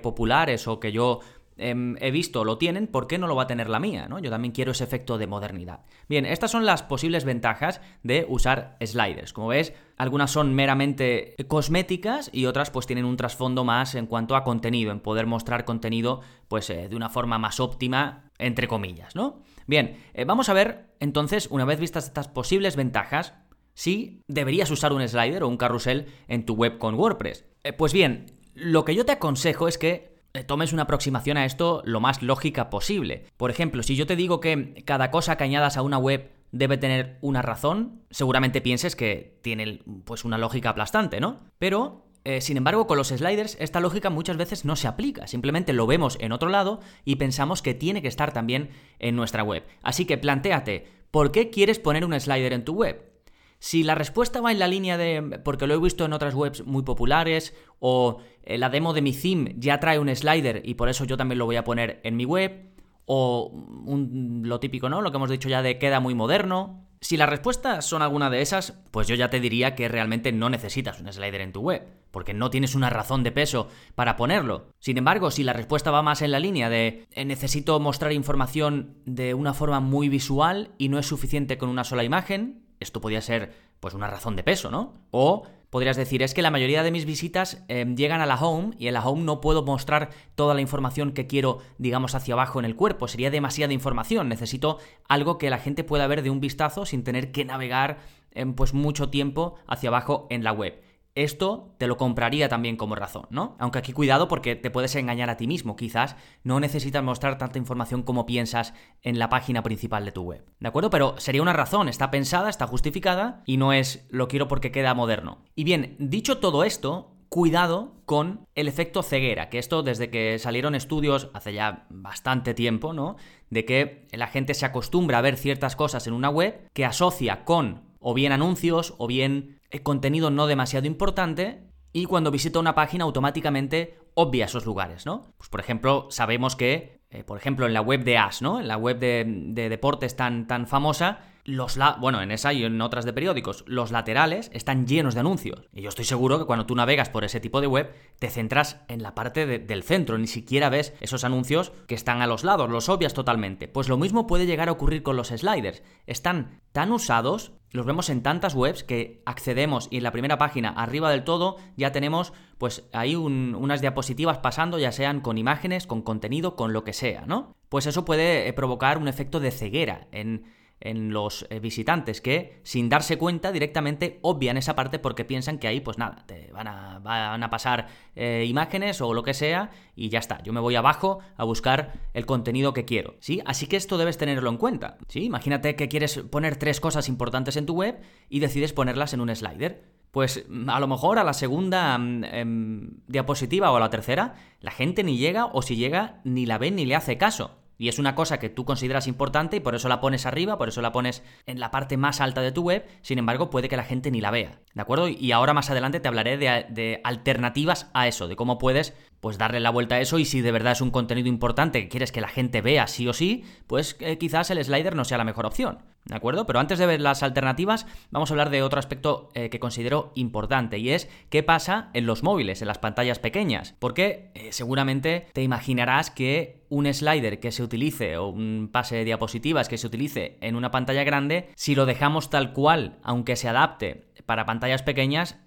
populares 0.00 0.68
o 0.68 0.78
que 0.78 0.92
yo 0.92 1.20
Em, 1.58 1.96
he 2.00 2.10
visto 2.10 2.44
lo 2.44 2.56
tienen, 2.56 2.86
¿por 2.86 3.06
qué 3.06 3.18
no 3.18 3.26
lo 3.26 3.36
va 3.36 3.42
a 3.42 3.46
tener 3.46 3.68
la 3.68 3.78
mía? 3.78 4.06
¿no? 4.08 4.18
Yo 4.18 4.30
también 4.30 4.52
quiero 4.52 4.72
ese 4.72 4.84
efecto 4.84 5.18
de 5.18 5.26
modernidad. 5.26 5.80
Bien, 6.08 6.24
estas 6.24 6.50
son 6.50 6.64
las 6.64 6.82
posibles 6.82 7.24
ventajas 7.24 7.80
de 8.02 8.24
usar 8.28 8.76
sliders. 8.80 9.32
Como 9.32 9.48
ves, 9.48 9.74
algunas 9.98 10.30
son 10.30 10.54
meramente 10.54 11.36
cosméticas 11.48 12.30
y 12.32 12.46
otras 12.46 12.70
pues 12.70 12.86
tienen 12.86 13.04
un 13.04 13.16
trasfondo 13.16 13.64
más 13.64 13.94
en 13.94 14.06
cuanto 14.06 14.34
a 14.34 14.44
contenido, 14.44 14.92
en 14.92 15.00
poder 15.00 15.26
mostrar 15.26 15.64
contenido 15.64 16.20
pues 16.48 16.70
eh, 16.70 16.88
de 16.88 16.96
una 16.96 17.10
forma 17.10 17.38
más 17.38 17.60
óptima, 17.60 18.30
entre 18.38 18.66
comillas, 18.66 19.14
¿no? 19.14 19.40
Bien, 19.72 19.96
eh, 20.12 20.26
vamos 20.26 20.50
a 20.50 20.52
ver 20.52 20.90
entonces, 21.00 21.48
una 21.50 21.64
vez 21.64 21.80
vistas 21.80 22.04
estas 22.04 22.28
posibles 22.28 22.76
ventajas, 22.76 23.32
si 23.72 24.20
deberías 24.28 24.70
usar 24.70 24.92
un 24.92 25.08
slider 25.08 25.42
o 25.42 25.48
un 25.48 25.56
carrusel 25.56 26.08
en 26.28 26.44
tu 26.44 26.52
web 26.56 26.76
con 26.76 26.94
WordPress. 26.94 27.46
Eh, 27.64 27.72
pues 27.72 27.94
bien, 27.94 28.26
lo 28.52 28.84
que 28.84 28.94
yo 28.94 29.06
te 29.06 29.12
aconsejo 29.12 29.68
es 29.68 29.78
que 29.78 30.20
eh, 30.34 30.44
tomes 30.44 30.74
una 30.74 30.82
aproximación 30.82 31.38
a 31.38 31.46
esto 31.46 31.80
lo 31.86 32.00
más 32.00 32.20
lógica 32.20 32.68
posible. 32.68 33.24
Por 33.38 33.50
ejemplo, 33.50 33.82
si 33.82 33.96
yo 33.96 34.06
te 34.06 34.14
digo 34.14 34.40
que 34.40 34.84
cada 34.84 35.10
cosa 35.10 35.38
que 35.38 35.44
añadas 35.44 35.78
a 35.78 35.82
una 35.82 35.96
web 35.96 36.30
debe 36.50 36.76
tener 36.76 37.16
una 37.22 37.40
razón. 37.40 38.02
Seguramente 38.10 38.60
pienses 38.60 38.94
que 38.94 39.38
tiene 39.40 39.80
pues 40.04 40.26
una 40.26 40.36
lógica 40.36 40.68
aplastante, 40.68 41.18
¿no? 41.18 41.40
Pero 41.58 42.11
eh, 42.24 42.40
sin 42.40 42.56
embargo, 42.56 42.86
con 42.86 42.96
los 42.96 43.08
sliders 43.08 43.56
esta 43.60 43.80
lógica 43.80 44.10
muchas 44.10 44.36
veces 44.36 44.64
no 44.64 44.76
se 44.76 44.86
aplica, 44.86 45.26
simplemente 45.26 45.72
lo 45.72 45.86
vemos 45.86 46.16
en 46.20 46.32
otro 46.32 46.48
lado 46.48 46.80
y 47.04 47.16
pensamos 47.16 47.62
que 47.62 47.74
tiene 47.74 48.02
que 48.02 48.08
estar 48.08 48.32
también 48.32 48.70
en 48.98 49.16
nuestra 49.16 49.42
web. 49.42 49.64
Así 49.82 50.04
que 50.04 50.18
planteate, 50.18 50.86
¿por 51.10 51.32
qué 51.32 51.50
quieres 51.50 51.78
poner 51.78 52.04
un 52.04 52.18
slider 52.18 52.52
en 52.52 52.64
tu 52.64 52.74
web? 52.74 53.12
Si 53.58 53.84
la 53.84 53.94
respuesta 53.94 54.40
va 54.40 54.50
en 54.50 54.58
la 54.58 54.66
línea 54.66 54.96
de 54.96 55.40
porque 55.44 55.66
lo 55.66 55.74
he 55.74 55.78
visto 55.78 56.04
en 56.04 56.12
otras 56.12 56.34
webs 56.34 56.66
muy 56.66 56.82
populares 56.82 57.54
o 57.78 58.18
eh, 58.42 58.58
la 58.58 58.70
demo 58.70 58.92
de 58.92 59.02
mi 59.02 59.12
theme 59.12 59.54
ya 59.56 59.78
trae 59.78 59.98
un 59.98 60.14
slider 60.14 60.62
y 60.64 60.74
por 60.74 60.88
eso 60.88 61.04
yo 61.04 61.16
también 61.16 61.38
lo 61.38 61.46
voy 61.46 61.56
a 61.56 61.64
poner 61.64 62.00
en 62.02 62.16
mi 62.16 62.24
web 62.24 62.72
o 63.04 63.52
lo 63.76 64.60
típico, 64.60 64.88
¿no? 64.88 65.00
Lo 65.00 65.10
que 65.10 65.16
hemos 65.16 65.30
dicho 65.30 65.48
ya 65.48 65.62
de 65.62 65.78
queda 65.78 66.00
muy 66.00 66.14
moderno. 66.14 66.88
Si 67.02 67.16
la 67.16 67.26
respuesta 67.26 67.82
son 67.82 68.00
alguna 68.00 68.30
de 68.30 68.42
esas, 68.42 68.74
pues 68.92 69.08
yo 69.08 69.16
ya 69.16 69.28
te 69.28 69.40
diría 69.40 69.74
que 69.74 69.88
realmente 69.88 70.30
no 70.30 70.48
necesitas 70.48 71.00
un 71.00 71.12
slider 71.12 71.40
en 71.40 71.52
tu 71.52 71.60
web, 71.60 71.84
porque 72.12 72.32
no 72.32 72.48
tienes 72.48 72.76
una 72.76 72.90
razón 72.90 73.24
de 73.24 73.32
peso 73.32 73.66
para 73.96 74.14
ponerlo. 74.14 74.68
Sin 74.78 74.96
embargo, 74.98 75.32
si 75.32 75.42
la 75.42 75.52
respuesta 75.52 75.90
va 75.90 76.02
más 76.02 76.22
en 76.22 76.30
la 76.30 76.38
línea 76.38 76.70
de 76.70 77.08
eh, 77.10 77.24
necesito 77.24 77.80
mostrar 77.80 78.12
información 78.12 78.98
de 79.04 79.34
una 79.34 79.52
forma 79.52 79.80
muy 79.80 80.08
visual 80.08 80.70
y 80.78 80.90
no 80.90 80.98
es 81.00 81.06
suficiente 81.06 81.58
con 81.58 81.70
una 81.70 81.82
sola 81.82 82.04
imagen, 82.04 82.66
esto 82.78 83.00
podría 83.00 83.20
ser 83.20 83.52
pues 83.80 83.94
una 83.94 84.06
razón 84.06 84.36
de 84.36 84.44
peso, 84.44 84.70
¿no? 84.70 84.94
O 85.10 85.42
podrías 85.72 85.96
decir, 85.96 86.22
es 86.22 86.34
que 86.34 86.42
la 86.42 86.50
mayoría 86.50 86.82
de 86.82 86.90
mis 86.90 87.06
visitas 87.06 87.64
em, 87.68 87.96
llegan 87.96 88.20
a 88.20 88.26
la 88.26 88.36
home 88.36 88.74
y 88.78 88.88
en 88.88 88.94
la 88.94 89.02
home 89.02 89.22
no 89.22 89.40
puedo 89.40 89.64
mostrar 89.64 90.10
toda 90.34 90.52
la 90.52 90.60
información 90.60 91.12
que 91.12 91.26
quiero, 91.26 91.60
digamos, 91.78 92.14
hacia 92.14 92.34
abajo 92.34 92.58
en 92.58 92.66
el 92.66 92.76
cuerpo. 92.76 93.08
Sería 93.08 93.30
demasiada 93.30 93.72
información. 93.72 94.28
Necesito 94.28 94.76
algo 95.08 95.38
que 95.38 95.48
la 95.48 95.56
gente 95.56 95.82
pueda 95.82 96.06
ver 96.06 96.22
de 96.22 96.28
un 96.28 96.40
vistazo 96.40 96.84
sin 96.84 97.04
tener 97.04 97.32
que 97.32 97.46
navegar 97.46 98.00
em, 98.32 98.52
pues 98.52 98.74
mucho 98.74 99.08
tiempo 99.08 99.54
hacia 99.66 99.88
abajo 99.88 100.26
en 100.28 100.44
la 100.44 100.52
web. 100.52 100.78
Esto 101.14 101.74
te 101.78 101.86
lo 101.86 101.98
compraría 101.98 102.48
también 102.48 102.76
como 102.76 102.94
razón, 102.94 103.26
¿no? 103.28 103.54
Aunque 103.58 103.78
aquí 103.78 103.92
cuidado 103.92 104.28
porque 104.28 104.56
te 104.56 104.70
puedes 104.70 104.94
engañar 104.94 105.28
a 105.28 105.36
ti 105.36 105.46
mismo, 105.46 105.76
quizás 105.76 106.16
no 106.42 106.58
necesitas 106.58 107.04
mostrar 107.04 107.36
tanta 107.36 107.58
información 107.58 108.02
como 108.02 108.24
piensas 108.24 108.72
en 109.02 109.18
la 109.18 109.28
página 109.28 109.62
principal 109.62 110.06
de 110.06 110.12
tu 110.12 110.22
web, 110.22 110.44
¿de 110.58 110.68
acuerdo? 110.68 110.88
Pero 110.88 111.18
sería 111.18 111.42
una 111.42 111.52
razón, 111.52 111.88
está 111.88 112.10
pensada, 112.10 112.48
está 112.48 112.66
justificada 112.66 113.42
y 113.44 113.58
no 113.58 113.74
es 113.74 114.06
lo 114.10 114.26
quiero 114.26 114.48
porque 114.48 114.72
queda 114.72 114.94
moderno. 114.94 115.42
Y 115.54 115.64
bien, 115.64 115.96
dicho 115.98 116.38
todo 116.38 116.64
esto, 116.64 117.12
cuidado 117.28 117.94
con 118.04 118.46
el 118.54 118.68
efecto 118.68 119.02
ceguera, 119.02 119.48
que 119.48 119.58
esto 119.58 119.82
desde 119.82 120.10
que 120.10 120.38
salieron 120.38 120.74
estudios 120.74 121.30
hace 121.32 121.54
ya 121.54 121.86
bastante 121.88 122.52
tiempo, 122.52 122.92
¿no? 122.92 123.16
De 123.50 123.64
que 123.64 124.06
la 124.12 124.26
gente 124.26 124.52
se 124.54 124.66
acostumbra 124.66 125.18
a 125.18 125.22
ver 125.22 125.36
ciertas 125.36 125.76
cosas 125.76 126.06
en 126.06 126.12
una 126.12 126.28
web 126.28 126.68
que 126.72 126.84
asocia 126.84 127.44
con 127.44 127.92
o 128.00 128.12
bien 128.12 128.32
anuncios 128.32 128.94
o 128.98 129.06
bien 129.06 129.61
contenido 129.80 130.30
no 130.30 130.46
demasiado 130.46 130.86
importante 130.86 131.62
y 131.92 132.06
cuando 132.06 132.30
visita 132.30 132.58
una 132.58 132.74
página 132.74 133.04
automáticamente 133.04 133.98
obvia 134.14 134.46
esos 134.46 134.66
lugares, 134.66 135.06
¿no? 135.06 135.34
Pues 135.36 135.48
por 135.48 135.60
ejemplo, 135.60 136.08
sabemos 136.10 136.56
que, 136.56 137.00
eh, 137.10 137.24
por 137.24 137.38
ejemplo, 137.38 137.66
en 137.66 137.74
la 137.74 137.80
web 137.80 138.04
de 138.04 138.18
As, 138.18 138.42
¿no? 138.42 138.60
En 138.60 138.68
la 138.68 138.76
web 138.76 138.98
de, 138.98 139.24
de 139.26 139.68
deportes 139.68 140.16
tan, 140.16 140.46
tan 140.46 140.66
famosa, 140.66 141.20
los 141.44 141.78
bueno, 141.98 142.22
en 142.22 142.30
esa 142.30 142.52
y 142.52 142.64
en 142.64 142.80
otras 142.80 143.04
de 143.04 143.12
periódicos, 143.12 143.64
los 143.66 143.90
laterales 143.90 144.50
están 144.52 144.86
llenos 144.86 145.14
de 145.14 145.20
anuncios. 145.20 145.68
Y 145.72 145.82
yo 145.82 145.88
estoy 145.88 146.04
seguro 146.04 146.38
que 146.38 146.44
cuando 146.44 146.66
tú 146.66 146.74
navegas 146.74 147.08
por 147.08 147.24
ese 147.24 147.40
tipo 147.40 147.60
de 147.60 147.66
web, 147.66 147.92
te 148.18 148.30
centras 148.30 148.80
en 148.88 149.02
la 149.02 149.14
parte 149.14 149.46
del 149.58 149.82
centro, 149.82 150.18
ni 150.18 150.28
siquiera 150.28 150.70
ves 150.70 150.94
esos 151.00 151.24
anuncios 151.24 151.72
que 151.88 151.94
están 151.94 152.22
a 152.22 152.26
los 152.26 152.44
lados, 152.44 152.70
los 152.70 152.88
obvias 152.88 153.14
totalmente. 153.14 153.66
Pues 153.66 153.88
lo 153.88 153.96
mismo 153.96 154.26
puede 154.26 154.46
llegar 154.46 154.68
a 154.68 154.72
ocurrir 154.72 155.02
con 155.02 155.16
los 155.16 155.28
sliders. 155.28 155.82
Están 156.06 156.60
tan 156.70 156.92
usados, 156.92 157.52
los 157.72 157.86
vemos 157.86 158.10
en 158.10 158.22
tantas 158.22 158.54
webs 158.54 158.84
que 158.84 159.22
accedemos 159.24 159.88
y 159.90 159.98
en 159.98 160.02
la 160.02 160.12
primera 160.12 160.38
página, 160.38 160.68
arriba 160.68 161.10
del 161.10 161.24
todo, 161.24 161.56
ya 161.76 161.90
tenemos 161.90 162.32
pues 162.58 162.84
ahí 162.92 163.16
unas 163.16 163.80
diapositivas 163.80 164.38
pasando, 164.38 164.78
ya 164.78 164.92
sean 164.92 165.20
con 165.20 165.38
imágenes, 165.38 165.86
con 165.86 166.02
contenido, 166.02 166.54
con 166.54 166.72
lo 166.72 166.84
que 166.84 166.92
sea, 166.92 167.24
¿no? 167.26 167.56
Pues 167.68 167.86
eso 167.86 168.04
puede 168.04 168.46
eh, 168.46 168.52
provocar 168.52 168.98
un 168.98 169.08
efecto 169.08 169.40
de 169.40 169.50
ceguera 169.50 170.06
en 170.12 170.44
en 170.82 171.12
los 171.12 171.46
eh, 171.48 171.60
visitantes 171.60 172.20
que, 172.20 172.60
sin 172.64 172.88
darse 172.88 173.16
cuenta, 173.16 173.52
directamente 173.52 174.18
obvian 174.22 174.56
esa 174.56 174.74
parte 174.74 174.98
porque 174.98 175.24
piensan 175.24 175.58
que 175.58 175.68
ahí, 175.68 175.80
pues 175.80 175.98
nada, 175.98 176.24
te 176.26 176.50
van 176.52 176.68
a, 176.68 176.98
van 176.98 177.42
a 177.42 177.50
pasar 177.50 177.86
eh, 178.14 178.44
imágenes 178.46 179.00
o 179.00 179.14
lo 179.14 179.22
que 179.22 179.34
sea 179.34 179.70
y 179.94 180.08
ya 180.08 180.18
está. 180.18 180.42
Yo 180.42 180.52
me 180.52 180.60
voy 180.60 180.74
abajo 180.74 181.20
a 181.36 181.44
buscar 181.44 181.92
el 182.14 182.26
contenido 182.26 182.72
que 182.72 182.84
quiero, 182.84 183.16
¿sí? 183.20 183.40
Así 183.46 183.66
que 183.66 183.76
esto 183.76 183.96
debes 183.96 184.18
tenerlo 184.18 184.50
en 184.50 184.56
cuenta, 184.56 184.98
¿sí? 185.08 185.24
Imagínate 185.24 185.76
que 185.76 185.88
quieres 185.88 186.18
poner 186.18 186.56
tres 186.56 186.80
cosas 186.80 187.08
importantes 187.08 187.56
en 187.56 187.66
tu 187.66 187.74
web 187.74 188.00
y 188.28 188.40
decides 188.40 188.72
ponerlas 188.72 189.14
en 189.14 189.20
un 189.20 189.34
slider. 189.34 189.84
Pues 190.10 190.44
a 190.66 190.78
lo 190.78 190.88
mejor 190.88 191.18
a 191.18 191.24
la 191.24 191.32
segunda 191.32 191.96
mm, 191.96 192.24
em, 192.24 192.90
diapositiva 193.06 193.70
o 193.72 193.76
a 193.76 193.80
la 193.80 193.88
tercera, 193.88 194.34
la 194.60 194.70
gente 194.70 195.04
ni 195.04 195.16
llega 195.16 195.46
o 195.46 195.62
si 195.62 195.76
llega 195.76 196.20
ni 196.24 196.44
la 196.44 196.58
ve 196.58 196.70
ni 196.70 196.84
le 196.84 196.96
hace 196.96 197.16
caso 197.16 197.61
y 197.82 197.88
es 197.88 197.98
una 197.98 198.14
cosa 198.14 198.38
que 198.38 198.48
tú 198.48 198.64
consideras 198.64 199.08
importante 199.08 199.56
y 199.56 199.60
por 199.60 199.74
eso 199.74 199.88
la 199.88 200.00
pones 200.00 200.24
arriba, 200.24 200.56
por 200.56 200.68
eso 200.68 200.80
la 200.82 200.92
pones 200.92 201.24
en 201.46 201.58
la 201.58 201.72
parte 201.72 201.96
más 201.96 202.20
alta 202.20 202.40
de 202.40 202.52
tu 202.52 202.62
web, 202.62 202.86
sin 203.00 203.18
embargo 203.18 203.50
puede 203.50 203.68
que 203.68 203.76
la 203.76 203.82
gente 203.82 204.12
ni 204.12 204.20
la 204.20 204.30
vea, 204.30 204.60
¿de 204.72 204.80
acuerdo? 204.80 205.08
Y 205.08 205.32
ahora 205.32 205.52
más 205.52 205.68
adelante 205.68 205.98
te 205.98 206.06
hablaré 206.06 206.36
de, 206.36 207.00
alternativas 207.02 207.90
a 207.92 208.06
eso, 208.06 208.28
de 208.28 208.36
cómo 208.36 208.58
puedes 208.58 208.94
pues 209.22 209.38
darle 209.38 209.60
la 209.60 209.70
vuelta 209.70 209.94
a 209.94 210.00
eso 210.00 210.18
y 210.18 210.24
si 210.24 210.40
de 210.40 210.50
verdad 210.50 210.72
es 210.72 210.80
un 210.80 210.90
contenido 210.90 211.28
importante 211.28 211.80
que 211.80 211.88
quieres 211.88 212.10
que 212.10 212.20
la 212.20 212.26
gente 212.26 212.60
vea 212.60 212.88
sí 212.88 213.06
o 213.06 213.12
sí, 213.12 213.44
pues 213.68 213.96
eh, 214.00 214.18
quizás 214.18 214.50
el 214.50 214.62
slider 214.62 214.96
no 214.96 215.04
sea 215.04 215.16
la 215.16 215.22
mejor 215.22 215.46
opción. 215.46 215.78
¿De 216.04 216.16
acuerdo? 216.16 216.44
Pero 216.44 216.58
antes 216.58 216.80
de 216.80 216.86
ver 216.86 217.00
las 217.00 217.22
alternativas, 217.22 217.86
vamos 218.10 218.28
a 218.28 218.34
hablar 218.34 218.50
de 218.50 218.64
otro 218.64 218.80
aspecto 218.80 219.28
eh, 219.34 219.48
que 219.48 219.60
considero 219.60 220.10
importante 220.16 220.78
y 220.78 220.90
es 220.90 221.08
qué 221.30 221.44
pasa 221.44 221.90
en 221.92 222.04
los 222.04 222.24
móviles, 222.24 222.62
en 222.62 222.66
las 222.66 222.78
pantallas 222.78 223.20
pequeñas. 223.20 223.76
Porque 223.78 224.32
eh, 224.34 224.48
seguramente 224.50 225.28
te 225.32 225.44
imaginarás 225.44 226.10
que 226.10 226.64
un 226.68 226.92
slider 226.92 227.38
que 227.38 227.52
se 227.52 227.62
utilice 227.62 228.16
o 228.16 228.26
un 228.26 228.70
pase 228.72 228.96
de 228.96 229.04
diapositivas 229.04 229.68
que 229.68 229.78
se 229.78 229.86
utilice 229.86 230.36
en 230.40 230.56
una 230.56 230.72
pantalla 230.72 231.04
grande, 231.04 231.48
si 231.54 231.76
lo 231.76 231.86
dejamos 231.86 232.28
tal 232.28 232.52
cual, 232.52 232.98
aunque 233.04 233.36
se 233.36 233.48
adapte 233.48 234.08
para 234.26 234.46
pantallas 234.46 234.82
pequeñas, 234.82 235.38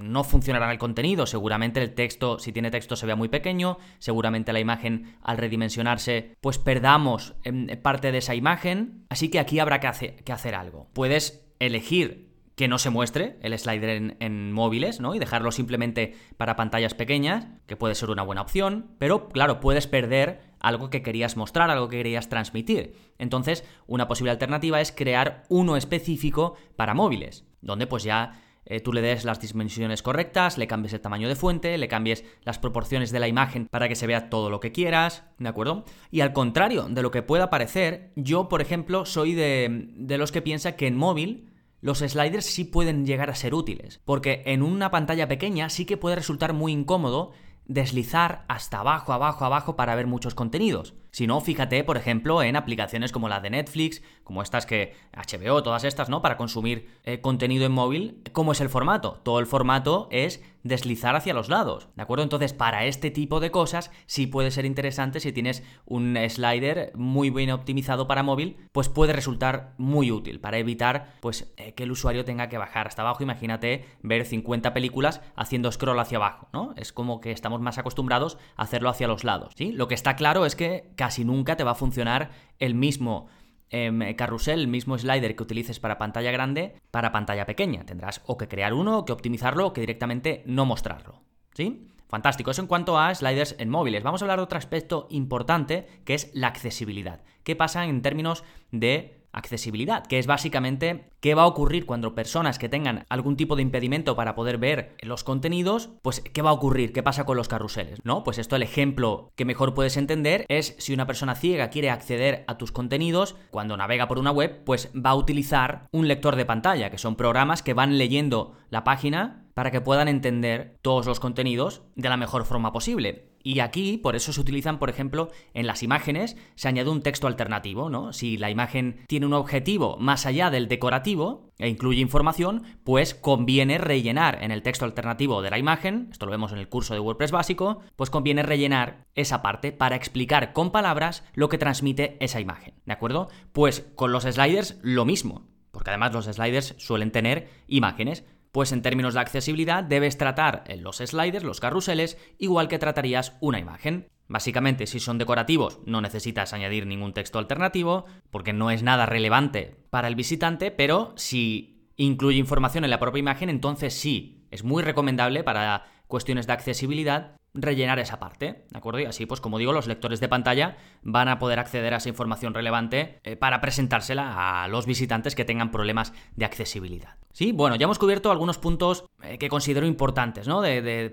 no 0.00 0.24
funcionará 0.24 0.70
el 0.72 0.78
contenido. 0.78 1.26
Seguramente 1.26 1.80
el 1.80 1.94
texto, 1.94 2.38
si 2.38 2.52
tiene 2.52 2.70
texto, 2.70 2.96
se 2.96 3.06
vea 3.06 3.16
muy 3.16 3.28
pequeño. 3.28 3.78
Seguramente 3.98 4.52
la 4.52 4.60
imagen, 4.60 5.16
al 5.22 5.38
redimensionarse, 5.38 6.36
pues 6.40 6.58
perdamos 6.58 7.34
em, 7.44 7.66
parte 7.82 8.12
de 8.12 8.18
esa 8.18 8.34
imagen. 8.34 9.04
Así 9.08 9.28
que 9.28 9.38
aquí 9.38 9.58
habrá 9.58 9.80
que, 9.80 9.86
hacer 10.32 10.54
algo. 10.54 10.88
Puedes 10.92 11.46
elegir 11.58 12.30
que 12.56 12.68
no 12.68 12.78
se 12.78 12.90
muestre 12.90 13.38
el 13.40 13.58
slider 13.58 14.16
en, 14.18 14.52
móviles, 14.52 15.00
¿no? 15.00 15.14
Y 15.14 15.18
dejarlo 15.18 15.50
simplemente 15.50 16.14
para 16.36 16.56
pantallas 16.56 16.92
pequeñas, 16.92 17.46
que 17.66 17.76
puede 17.76 17.94
ser 17.94 18.10
una 18.10 18.22
buena 18.22 18.42
opción, 18.42 18.96
pero 18.98 19.28
claro, 19.30 19.60
puedes 19.60 19.86
perder 19.86 20.42
algo 20.60 20.90
que 20.90 21.02
querías 21.02 21.38
mostrar, 21.38 21.70
algo 21.70 21.88
que 21.88 21.96
querías 21.96 22.28
transmitir. 22.28 22.96
Entonces, 23.16 23.64
una 23.86 24.08
posible 24.08 24.32
alternativa 24.32 24.78
es 24.82 24.92
crear 24.92 25.44
uno 25.48 25.76
específico 25.76 26.54
para 26.76 26.92
móviles, 26.92 27.46
donde 27.62 27.86
pues 27.86 28.02
ya 28.02 28.42
eh, 28.64 28.80
tú 28.80 28.92
le 28.92 29.00
des 29.00 29.24
las 29.24 29.40
dimensiones 29.40 30.02
correctas, 30.02 30.58
le 30.58 30.66
cambies 30.66 30.92
el 30.92 31.00
tamaño 31.00 31.28
de 31.28 31.36
fuente, 31.36 31.76
le 31.78 31.88
cambies 31.88 32.24
las 32.42 32.58
proporciones 32.58 33.10
de 33.10 33.20
la 33.20 33.28
imagen 33.28 33.66
para 33.66 33.88
que 33.88 33.96
se 33.96 34.06
vea 34.06 34.30
todo 34.30 34.50
lo 34.50 34.60
que 34.60 34.72
quieras, 34.72 35.24
¿de 35.38 35.48
acuerdo? 35.48 35.84
Y 36.10 36.20
al 36.20 36.32
contrario 36.32 36.88
de 36.88 37.02
lo 37.02 37.10
que 37.10 37.22
pueda 37.22 37.50
parecer, 37.50 38.12
yo, 38.16 38.48
por 38.48 38.60
ejemplo, 38.60 39.06
soy 39.06 39.34
de, 39.34 39.88
de 39.96 40.18
los 40.18 40.32
que 40.32 40.42
piensa 40.42 40.76
que 40.76 40.86
en 40.86 40.96
móvil 40.96 41.50
los 41.80 41.98
sliders 41.98 42.44
sí 42.44 42.64
pueden 42.64 43.06
llegar 43.06 43.30
a 43.30 43.34
ser 43.34 43.54
útiles, 43.54 44.00
porque 44.04 44.42
en 44.46 44.62
una 44.62 44.90
pantalla 44.90 45.28
pequeña 45.28 45.70
sí 45.70 45.86
que 45.86 45.96
puede 45.96 46.16
resultar 46.16 46.52
muy 46.52 46.72
incómodo 46.72 47.32
deslizar 47.66 48.44
hasta 48.48 48.80
abajo, 48.80 49.12
abajo, 49.12 49.44
abajo 49.44 49.76
para 49.76 49.94
ver 49.94 50.06
muchos 50.06 50.34
contenidos. 50.34 50.94
Si 51.10 51.26
no, 51.26 51.40
fíjate, 51.40 51.84
por 51.84 51.96
ejemplo, 51.96 52.42
en 52.42 52.56
aplicaciones 52.56 53.12
como 53.12 53.28
la 53.28 53.40
de 53.40 53.50
Netflix, 53.50 54.02
como 54.24 54.42
estas 54.42 54.66
que 54.66 54.94
HBO, 55.12 55.62
todas 55.62 55.84
estas, 55.84 56.08
¿no? 56.08 56.22
Para 56.22 56.36
consumir 56.36 56.88
eh, 57.04 57.20
contenido 57.20 57.66
en 57.66 57.72
móvil, 57.72 58.22
¿cómo 58.32 58.52
es 58.52 58.60
el 58.60 58.68
formato? 58.68 59.20
Todo 59.24 59.40
el 59.40 59.46
formato 59.46 60.08
es 60.10 60.42
deslizar 60.62 61.16
hacia 61.16 61.34
los 61.34 61.48
lados, 61.48 61.88
¿de 61.96 62.02
acuerdo? 62.02 62.22
Entonces, 62.22 62.52
para 62.52 62.84
este 62.84 63.10
tipo 63.10 63.40
de 63.40 63.50
cosas 63.50 63.90
sí 64.06 64.26
puede 64.26 64.50
ser 64.50 64.64
interesante 64.64 65.20
si 65.20 65.32
tienes 65.32 65.62
un 65.86 66.18
slider 66.28 66.92
muy 66.94 67.30
bien 67.30 67.50
optimizado 67.50 68.06
para 68.06 68.22
móvil, 68.22 68.56
pues 68.72 68.88
puede 68.88 69.12
resultar 69.12 69.74
muy 69.78 70.12
útil 70.12 70.40
para 70.40 70.58
evitar 70.58 71.14
pues 71.20 71.52
eh, 71.56 71.72
que 71.74 71.84
el 71.84 71.90
usuario 71.90 72.24
tenga 72.24 72.48
que 72.48 72.58
bajar 72.58 72.86
hasta 72.86 73.02
abajo. 73.02 73.22
Imagínate 73.22 73.86
ver 74.02 74.26
50 74.26 74.74
películas 74.74 75.20
haciendo 75.34 75.72
scroll 75.72 75.98
hacia 75.98 76.18
abajo, 76.18 76.48
¿no? 76.52 76.74
Es 76.76 76.92
como 76.92 77.20
que 77.20 77.32
estamos 77.32 77.60
más 77.60 77.78
acostumbrados 77.78 78.38
a 78.56 78.62
hacerlo 78.62 78.90
hacia 78.90 79.08
los 79.08 79.24
lados, 79.24 79.54
¿sí? 79.56 79.72
Lo 79.72 79.88
que 79.88 79.94
está 79.94 80.16
claro 80.16 80.44
es 80.46 80.56
que 80.56 80.92
casi 81.00 81.24
nunca 81.24 81.56
te 81.56 81.64
va 81.64 81.70
a 81.70 81.74
funcionar 81.74 82.30
el 82.58 82.74
mismo 82.74 83.28
em, 83.70 84.14
carrusel, 84.16 84.60
el 84.60 84.68
mismo 84.68 84.98
slider 84.98 85.34
que 85.34 85.42
utilices 85.42 85.80
para 85.80 85.96
pantalla 85.96 86.30
grande, 86.30 86.74
para 86.90 87.10
pantalla 87.10 87.46
pequeña. 87.46 87.86
Tendrás 87.86 88.20
o 88.26 88.36
que 88.36 88.48
crear 88.48 88.74
uno, 88.74 88.98
o 88.98 89.04
que 89.06 89.12
optimizarlo, 89.12 89.68
o 89.68 89.72
que 89.72 89.80
directamente 89.80 90.42
no 90.44 90.66
mostrarlo. 90.66 91.22
¿Sí? 91.54 91.88
Fantástico. 92.06 92.50
Eso 92.50 92.60
en 92.60 92.68
cuanto 92.68 92.98
a 92.98 93.14
sliders 93.14 93.56
en 93.58 93.70
móviles. 93.70 94.02
Vamos 94.02 94.20
a 94.20 94.26
hablar 94.26 94.40
de 94.40 94.44
otro 94.44 94.58
aspecto 94.58 95.06
importante 95.08 95.86
que 96.04 96.12
es 96.12 96.30
la 96.34 96.48
accesibilidad. 96.48 97.22
¿Qué 97.44 97.56
pasa 97.56 97.86
en 97.86 98.02
términos 98.02 98.44
de 98.70 99.19
accesibilidad, 99.32 100.06
que 100.06 100.18
es 100.18 100.26
básicamente 100.26 101.10
qué 101.20 101.34
va 101.34 101.42
a 101.42 101.46
ocurrir 101.46 101.86
cuando 101.86 102.14
personas 102.14 102.58
que 102.58 102.68
tengan 102.68 103.04
algún 103.08 103.36
tipo 103.36 103.56
de 103.56 103.62
impedimento 103.62 104.16
para 104.16 104.34
poder 104.34 104.58
ver 104.58 104.96
los 105.02 105.24
contenidos, 105.24 105.90
pues 106.02 106.20
qué 106.20 106.42
va 106.42 106.50
a 106.50 106.54
ocurrir, 106.54 106.92
qué 106.92 107.02
pasa 107.02 107.24
con 107.24 107.36
los 107.36 107.48
carruseles, 107.48 108.00
¿no? 108.04 108.24
Pues 108.24 108.38
esto 108.38 108.56
el 108.56 108.62
ejemplo 108.62 109.30
que 109.36 109.44
mejor 109.44 109.74
puedes 109.74 109.96
entender 109.96 110.44
es 110.48 110.74
si 110.78 110.92
una 110.92 111.06
persona 111.06 111.34
ciega 111.34 111.70
quiere 111.70 111.90
acceder 111.90 112.44
a 112.46 112.58
tus 112.58 112.72
contenidos, 112.72 113.36
cuando 113.50 113.76
navega 113.76 114.08
por 114.08 114.18
una 114.18 114.30
web, 114.30 114.64
pues 114.64 114.90
va 114.94 115.10
a 115.10 115.16
utilizar 115.16 115.88
un 115.92 116.08
lector 116.08 116.36
de 116.36 116.46
pantalla, 116.46 116.90
que 116.90 116.98
son 116.98 117.16
programas 117.16 117.62
que 117.62 117.74
van 117.74 117.98
leyendo 117.98 118.54
la 118.70 118.84
página 118.84 119.46
para 119.54 119.70
que 119.70 119.80
puedan 119.80 120.08
entender 120.08 120.78
todos 120.82 121.06
los 121.06 121.20
contenidos 121.20 121.82
de 121.94 122.08
la 122.08 122.16
mejor 122.16 122.44
forma 122.44 122.72
posible. 122.72 123.29
Y 123.42 123.60
aquí, 123.60 123.96
por 123.96 124.16
eso 124.16 124.32
se 124.32 124.40
utilizan, 124.40 124.78
por 124.78 124.90
ejemplo, 124.90 125.30
en 125.54 125.66
las 125.66 125.82
imágenes, 125.82 126.36
se 126.54 126.68
añade 126.68 126.90
un 126.90 127.02
texto 127.02 127.26
alternativo, 127.26 127.88
¿no? 127.88 128.12
Si 128.12 128.36
la 128.36 128.50
imagen 128.50 129.04
tiene 129.08 129.26
un 129.26 129.32
objetivo 129.32 129.96
más 129.98 130.26
allá 130.26 130.50
del 130.50 130.68
decorativo 130.68 131.50
e 131.58 131.68
incluye 131.68 132.00
información, 132.00 132.64
pues 132.84 133.14
conviene 133.14 133.78
rellenar 133.78 134.42
en 134.42 134.50
el 134.50 134.62
texto 134.62 134.84
alternativo 134.84 135.42
de 135.42 135.50
la 135.50 135.58
imagen, 135.58 136.08
esto 136.10 136.26
lo 136.26 136.32
vemos 136.32 136.52
en 136.52 136.58
el 136.58 136.68
curso 136.68 136.94
de 136.94 137.00
WordPress 137.00 137.30
básico, 137.30 137.80
pues 137.96 138.10
conviene 138.10 138.42
rellenar 138.42 139.06
esa 139.14 139.42
parte 139.42 139.72
para 139.72 139.96
explicar 139.96 140.52
con 140.52 140.70
palabras 140.70 141.24
lo 141.34 141.48
que 141.48 141.58
transmite 141.58 142.16
esa 142.20 142.40
imagen, 142.40 142.74
¿de 142.84 142.92
acuerdo? 142.92 143.28
Pues 143.52 143.90
con 143.94 144.12
los 144.12 144.24
sliders 144.24 144.78
lo 144.82 145.04
mismo, 145.04 145.48
porque 145.70 145.90
además 145.90 146.12
los 146.12 146.26
sliders 146.26 146.74
suelen 146.78 147.10
tener 147.10 147.48
imágenes. 147.66 148.24
Pues 148.52 148.72
en 148.72 148.82
términos 148.82 149.14
de 149.14 149.20
accesibilidad 149.20 149.84
debes 149.84 150.18
tratar 150.18 150.64
los 150.78 150.96
sliders, 150.96 151.44
los 151.44 151.60
carruseles, 151.60 152.18
igual 152.38 152.68
que 152.68 152.78
tratarías 152.78 153.36
una 153.40 153.60
imagen. 153.60 154.08
Básicamente, 154.26 154.86
si 154.86 155.00
son 155.00 155.18
decorativos, 155.18 155.80
no 155.86 156.00
necesitas 156.00 156.52
añadir 156.52 156.86
ningún 156.86 157.12
texto 157.12 157.38
alternativo, 157.38 158.06
porque 158.30 158.52
no 158.52 158.70
es 158.70 158.82
nada 158.82 159.06
relevante 159.06 159.76
para 159.90 160.08
el 160.08 160.14
visitante, 160.14 160.70
pero 160.70 161.12
si 161.16 161.90
incluye 161.96 162.38
información 162.38 162.84
en 162.84 162.90
la 162.90 163.00
propia 163.00 163.20
imagen, 163.20 163.50
entonces 163.50 163.94
sí, 163.94 164.46
es 164.50 164.64
muy 164.64 164.82
recomendable 164.82 165.44
para 165.44 165.84
cuestiones 166.06 166.46
de 166.46 166.52
accesibilidad 166.52 167.39
rellenar 167.54 167.98
esa 167.98 168.18
parte, 168.18 168.64
¿de 168.70 168.78
acuerdo? 168.78 169.00
Y 169.00 169.04
así, 169.04 169.26
pues 169.26 169.40
como 169.40 169.58
digo, 169.58 169.72
los 169.72 169.86
lectores 169.86 170.20
de 170.20 170.28
pantalla 170.28 170.76
van 171.02 171.28
a 171.28 171.38
poder 171.38 171.58
acceder 171.58 171.94
a 171.94 171.96
esa 171.96 172.08
información 172.08 172.54
relevante 172.54 173.20
eh, 173.24 173.36
para 173.36 173.60
presentársela 173.60 174.62
a 174.62 174.68
los 174.68 174.86
visitantes 174.86 175.34
que 175.34 175.44
tengan 175.44 175.70
problemas 175.70 176.12
de 176.36 176.44
accesibilidad. 176.44 177.16
Sí, 177.32 177.52
bueno, 177.52 177.76
ya 177.76 177.84
hemos 177.84 177.98
cubierto 177.98 178.30
algunos 178.30 178.58
puntos 178.58 179.04
eh, 179.22 179.38
que 179.38 179.48
considero 179.48 179.86
importantes, 179.86 180.48
¿no? 180.48 180.62